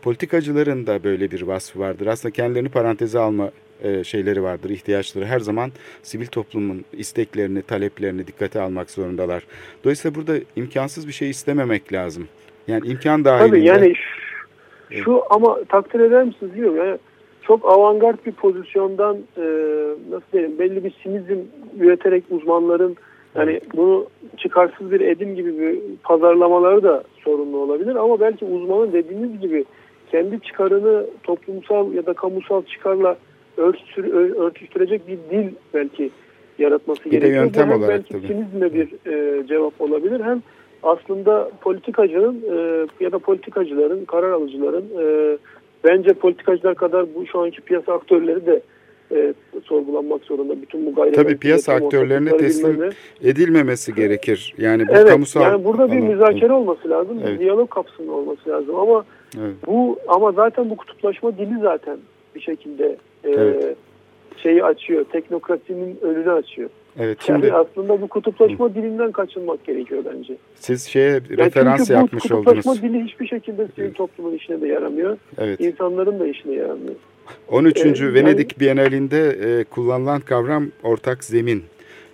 [0.03, 2.07] Politikacıların da böyle bir vasfı vardır.
[2.07, 3.51] Aslında kendilerini paranteze alma
[3.83, 5.27] e, şeyleri vardır, ihtiyaçları.
[5.27, 5.73] Her zaman
[6.03, 9.43] sivil toplumun isteklerini, taleplerini dikkate almak zorundalar.
[9.85, 12.29] Dolayısıyla burada imkansız bir şey istememek lazım.
[12.69, 13.49] Yani imkan dahilinde.
[13.49, 13.95] Tabii yani
[14.91, 16.77] şu, ama takdir eder misiniz bilmiyorum.
[16.79, 16.99] Yani
[17.43, 19.43] çok avantgard bir pozisyondan e,
[20.11, 21.39] nasıl diyelim belli bir sinizm
[21.81, 22.97] üreterek uzmanların
[23.35, 29.41] yani bunu çıkarsız bir edim gibi bir pazarlamaları da sorunlu olabilir ama belki uzmanın dediğiniz
[29.41, 29.65] gibi
[30.11, 33.17] kendi çıkarını toplumsal ya da kamusal çıkarla
[33.57, 34.05] örtüştür,
[34.37, 36.11] örtüştürecek bir dil belki
[36.59, 37.45] yaratması Bir de gerekiyor.
[37.45, 38.27] yöntem Bu olarak belki tabii.
[38.27, 40.43] sinizmle bir e, cevap olabilir hem
[40.83, 45.39] aslında politikacının e, ya da politikacıların, karar alıcıların e,
[45.85, 48.61] bence politikacılar kadar bu şu anki piyasa aktörleri de
[49.13, 50.63] e, sorgulanmak zorunda.
[50.63, 52.91] Bütün bu gayri Tabii piyasa aktörlerine teslim
[53.25, 54.55] edilmemesi gerekir.
[54.59, 57.41] Yani bu Evet, kamusal yani burada bir alan- müzakere olması lazım, bir Evet.
[57.41, 59.05] diyalog kapsamında olması lazım ama
[59.41, 59.55] Evet.
[59.67, 61.97] bu ama zaten bu kutuplaşma dili zaten
[62.35, 63.77] bir şekilde e, Evet.
[64.37, 66.71] şeyi açıyor, teknokratinin önünü açıyor.
[66.99, 70.37] Evet şimdi Yani aslında bu kutuplaşma dilinden kaçınmak gerekiyor bence.
[70.55, 72.83] siz şeye Yani referans çünkü yapmış bu kutuplaşma oldunuz.
[72.83, 75.17] dili hiçbir şekilde sivil toplumun işine de yaramıyor.
[75.39, 75.61] Evet.
[75.61, 76.95] İnsanların da işine yaramıyor.
[77.49, 77.85] 13.
[77.85, 79.29] Ee, yani- Venedik Bienalinde
[79.61, 81.65] e, kullanılan kavram ortak zemin.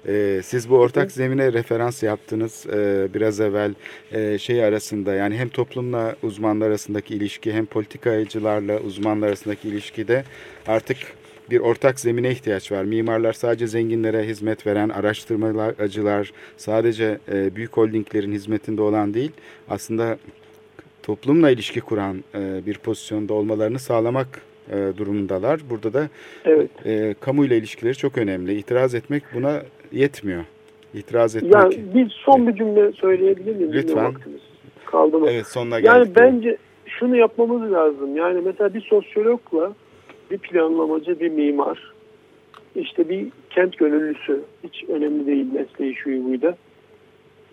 [0.08, 3.74] E, siz bu ortak zemine referans yaptınız e, biraz evvel
[4.12, 10.24] e, şey arasında yani hem toplumla uzmanlar arasındaki ilişki hem politikacılarla uzmanlar arasındaki ilişkide
[10.66, 10.96] artık
[11.50, 12.84] bir ortak zemine ihtiyaç var.
[12.84, 19.32] Mimarlar sadece zenginlere hizmet veren araştırmacılar sadece e, büyük holdinglerin hizmetinde olan değil
[19.68, 20.18] aslında
[21.02, 24.26] toplumla ilişki kuran e, bir pozisyonda olmalarını sağlamak
[24.70, 25.60] e, durumundalar.
[25.70, 26.08] Burada da
[26.44, 26.70] Evet.
[26.86, 28.54] e, kamuyla ilişkileri çok önemli.
[28.54, 30.44] İtiraz etmek buna yetmiyor.
[30.94, 31.54] İtiraz etmek.
[31.54, 33.72] Yani bir son bir cümle söyleyebilir miyim?
[33.72, 34.14] Lütfen.
[34.86, 35.26] Kaldı mı?
[35.30, 36.16] Evet sonuna geldik.
[36.16, 38.16] Yani bence şunu yapmamız lazım.
[38.16, 39.72] Yani mesela bir sosyologla
[40.30, 41.92] bir planlamacı, bir mimar,
[42.74, 46.54] işte bir kent gönüllüsü, hiç önemli değil mesleği şuyu buydu.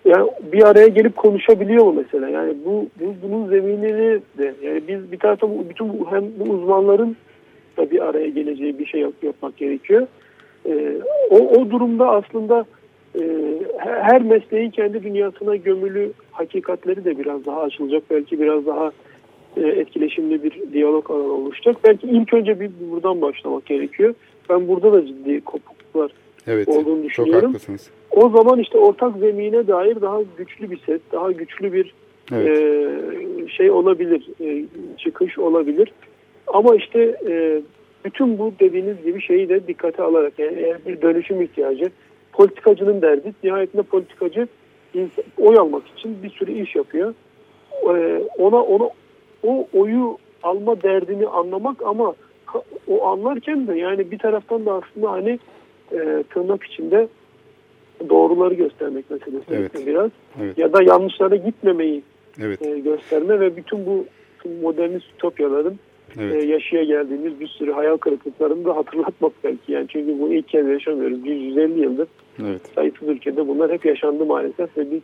[0.05, 2.29] Yani bir araya gelip konuşabiliyor mu mesela?
[2.29, 6.43] Yani bu, bu bunun zeminini de yani biz bir tarafta bu, bütün bu, hem bu
[6.43, 7.17] uzmanların
[7.77, 10.07] da bir araya geleceği bir şey yap, yapmak gerekiyor.
[10.65, 10.97] Ee,
[11.29, 12.65] o, o durumda aslında
[13.19, 13.23] e,
[13.77, 18.03] her mesleğin kendi dünyasına gömülü hakikatleri de biraz daha açılacak.
[18.09, 18.91] Belki biraz daha
[19.57, 21.77] etkileşimli bir diyalog alanı oluşacak.
[21.83, 24.13] Belki ilk önce bir buradan başlamak gerekiyor.
[24.49, 26.11] Ben burada da ciddi kopukluklar
[26.47, 27.47] evet, olduğunu çok düşünüyorum.
[27.47, 27.89] haklısınız.
[28.11, 31.93] O zaman işte ortak zemine dair daha güçlü bir set, daha güçlü bir
[32.31, 32.47] Evet.
[32.47, 34.65] e, şey olabilir, e,
[34.97, 35.91] çıkış olabilir.
[36.47, 37.61] Ama işte e,
[38.05, 41.89] bütün bu dediğiniz gibi şeyi de dikkate alarak yani eğer bir dönüşüm ihtiyacı,
[42.31, 44.47] politikacının derdi, nihayetinde politikacı
[45.37, 47.13] oy almak için bir sürü iş yapıyor.
[47.83, 48.89] E, ona ona
[49.43, 52.15] o oyu alma derdini anlamak ama
[52.87, 55.39] o anlarken de yani bir taraftan da aslında hani
[55.91, 57.07] e, tırnak içinde
[58.09, 59.87] doğruları göstermek meselesi Evet.
[59.87, 60.11] biraz.
[60.41, 60.57] Evet.
[60.57, 62.03] Ya da yanlışlara gitmemeyi
[62.41, 62.61] Evet.
[62.65, 64.05] e, gösterme ve bütün bu
[64.61, 65.79] modernist ütopyaların
[66.19, 66.43] Evet.
[66.43, 69.71] e, yaşaya geldiğimiz bir sürü hayal kırıklıklarını da hatırlatmak belki.
[69.71, 71.19] Yani çünkü bunu ilk kez yaşamıyoruz.
[71.25, 72.07] 150 yıldır
[72.41, 72.61] Evet.
[72.75, 75.01] sayısız ülkede bunlar hep yaşandı maalesef ve biz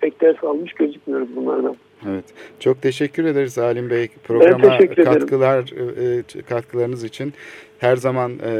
[0.00, 1.76] pek ders almış gözükmüyoruz bunlardan.
[2.08, 2.24] Evet.
[2.60, 7.32] Çok teşekkür ederiz Alim Bey programa katkılar e, katkılarınız için.
[7.78, 8.50] Her zaman e,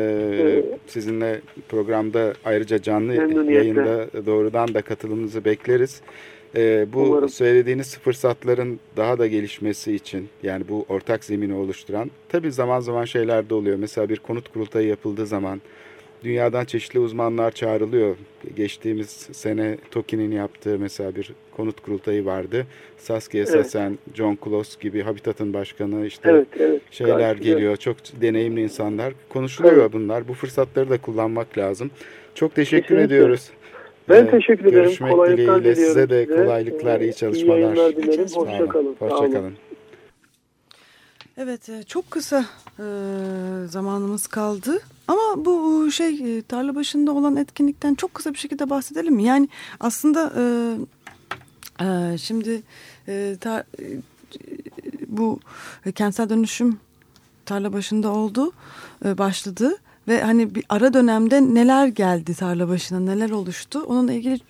[0.41, 0.65] Evet.
[0.87, 3.15] sizinle programda ayrıca canlı
[3.53, 6.01] yayında doğrudan da katılımınızı bekleriz.
[6.57, 7.29] E, bu Umarım.
[7.29, 13.51] söylediğiniz fırsatların daha da gelişmesi için yani bu ortak zemini oluşturan tabii zaman zaman şeyler
[13.51, 13.77] de oluyor.
[13.81, 15.61] Mesela bir konut kurultayı yapıldığı zaman
[16.25, 18.17] dünyadan çeşitli uzmanlar çağrılıyor.
[18.57, 22.67] Geçtiğimiz sene TOKİ'nin yaptığı mesela bir konut kurultayı vardı.
[22.99, 23.49] Saskia Evet.
[23.49, 26.83] Sassen, John Close gibi Habitat'ın başkanı işte Evet, evet.
[26.91, 27.77] şeyler Gayet geliyor.
[27.77, 29.13] Çok deneyimli insanlar.
[29.29, 29.93] Konuşuluyor Evet.
[29.93, 30.29] bunlar.
[30.29, 31.91] Bu fırsatları da kullanmak lazım.
[32.35, 33.05] Çok teşekkür Kesinlikle.
[33.17, 33.51] ediyoruz.
[34.09, 34.85] Ben Ee, teşekkür ederim.
[34.85, 36.37] Görüşmek Kolaylıklar dileğiyle diliyorum size de size.
[36.43, 37.59] kolaylıklar, Ee, iyi iyi çalışmalar.
[37.59, 38.29] yayınlar dilerim.
[38.29, 38.49] Sağ olun.
[38.51, 38.97] Hoşça kalın.
[38.99, 39.33] Sağ Hoşça olun.
[39.33, 39.55] kalın.
[41.39, 42.45] Evet e, çok kısa
[42.79, 42.85] e,
[43.67, 44.79] zamanımız kaldı.
[45.09, 49.25] Ama bu şey e, tarla başında olan etkinlikten çok kısa bir şekilde bahsedelim mi?
[49.25, 49.49] Yani
[49.81, 50.43] aslında e,
[51.85, 52.63] e, şimdi
[53.09, 54.03] e, tar- e,
[55.07, 55.41] bu
[55.95, 56.79] kentsel dönüşüm
[57.45, 58.53] tarla başında oldu,
[59.05, 59.77] e, başladı
[60.09, 63.81] ve hani bir ara dönemde neler geldi tarla başına, neler oluştu?
[63.81, 64.41] Onunla ilgili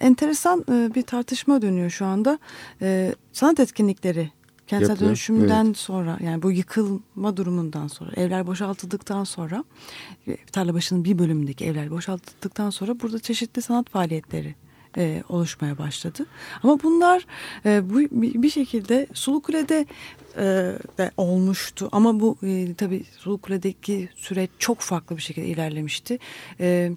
[0.00, 2.38] enteresan e, bir tartışma dönüyor şu anda.
[2.82, 4.30] E, sanat etkinlikleri
[4.66, 9.64] kentsel Yapılıyor, dönüşümden sonra yani bu yıkılma durumundan sonra evler boşaltıldıktan sonra
[10.28, 14.54] e, tarla başının bir bölümündeki evler boşaltıldıktan sonra burada çeşitli sanat faaliyetleri
[14.96, 16.26] e, oluşmaya başladı.
[16.62, 17.26] Ama bunlar
[17.66, 18.00] e, bu
[18.42, 19.86] bir şekilde Sulukule'de
[20.36, 20.44] e,
[20.98, 21.88] de olmuştu.
[21.92, 26.18] Ama bu e, tabii Sulukule'deki süreç çok farklı bir şekilde ilerlemişti.
[26.60, 26.92] E,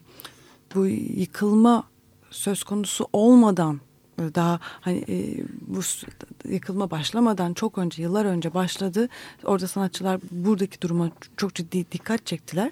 [0.75, 1.83] bu yıkılma
[2.31, 3.79] söz konusu olmadan
[4.35, 5.79] daha hani e, bu
[6.49, 9.09] yıkılma başlamadan çok önce yıllar önce başladı.
[9.43, 12.71] Orada sanatçılar buradaki duruma çok ciddi dikkat çektiler.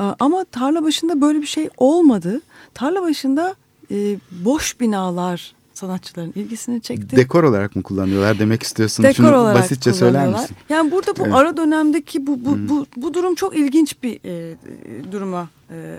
[0.00, 2.40] E, Ama tarla başında böyle bir şey olmadı.
[2.74, 3.54] Tarla başında
[3.90, 7.16] e, boş binalar sanatçıların ilgisini çekti.
[7.16, 9.08] Dekor olarak mı kullanıyorlar demek istiyorsunuz?
[9.08, 10.56] Dekor Şunu olarak basitçe söyler misin?
[10.68, 11.34] Yani burada bu Evet.
[11.34, 15.98] ara dönemdeki bu bu, bu bu durum çok ilginç bir e, e, duruma e,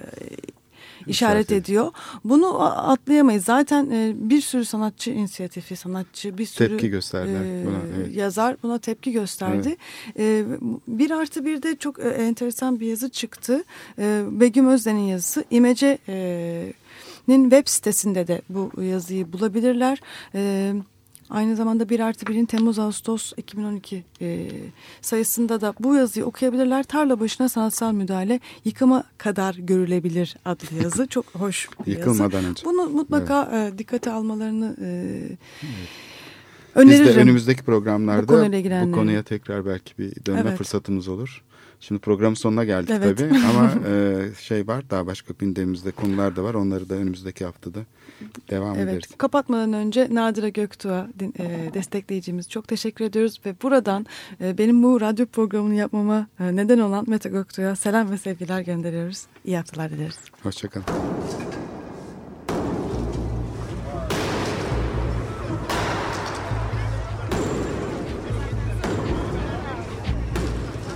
[1.07, 1.91] işaret ediyor.
[2.23, 3.45] Bunu atlayamayız.
[3.45, 8.15] Zaten e, bir sürü sanatçı inisiyatifi, sanatçı bir sürü Tepki gösterdiler e, buna, evet.
[8.15, 9.75] yazar buna tepki gösterdi.
[10.19, 10.45] E,
[10.87, 13.63] bir artı bir de çok e, enteresan bir yazı çıktı.
[13.99, 15.43] E, Begüm Özden'in yazısı.
[15.51, 16.73] İmece e,
[17.27, 20.01] nin web sitesinde de bu yazıyı bulabilirler.
[20.35, 20.73] E,
[21.33, 24.49] Aynı zamanda 1 artı 1'in Temmuz-Ağustos 2012 e,
[25.01, 26.83] sayısında da bu yazıyı okuyabilirler.
[26.83, 31.07] Tarla başına sanatsal müdahale yıkıma kadar görülebilir adlı yazı.
[31.07, 31.99] Çok hoş bir yazı.
[31.99, 32.65] Yıkılmadan önce.
[32.65, 35.19] Bunu mutlaka e, dikkate almalarını e,
[36.75, 37.15] Biz öneririm.
[37.15, 40.57] de önümüzdeki programlarda Bu bu, konuya tekrar belki bir dönme Evet.
[40.57, 41.43] fırsatımız olur.
[41.87, 43.17] Şimdi programın sonuna geldik Evet.
[43.17, 46.53] tabii ama e, şey var daha başka gündemimizde konular da var.
[46.53, 47.79] Onları da önümüzdeki haftada
[48.49, 48.89] devam ederiz.
[48.89, 51.07] Evet, kapatmadan önce Nadire Göktuğ'a
[51.39, 54.05] e, destekleyicimiz çok teşekkür ediyoruz ve buradan
[54.41, 59.23] e, benim bu radyo programını yapmama e, neden olan Mete Göktuğ'a selam ve sevgiler gönderiyoruz.
[59.45, 60.19] İyi haftalar dileriz.
[60.43, 60.85] Hoşçakalın.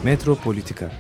[0.08, 0.91] Metropolitika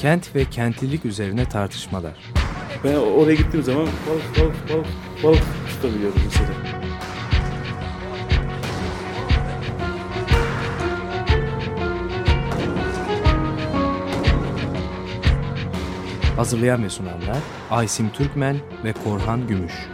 [0.00, 2.12] Kent ve kentlilik üzerine tartışmalar.
[2.84, 4.86] Ben oraya gittiğim zaman balık balık balık
[5.22, 6.48] balık tutabiliyorum mesela.
[16.36, 17.38] Hazırlayan ve sunanlar
[17.70, 19.93] Aysim Türkmen ve Korhan Gümüş.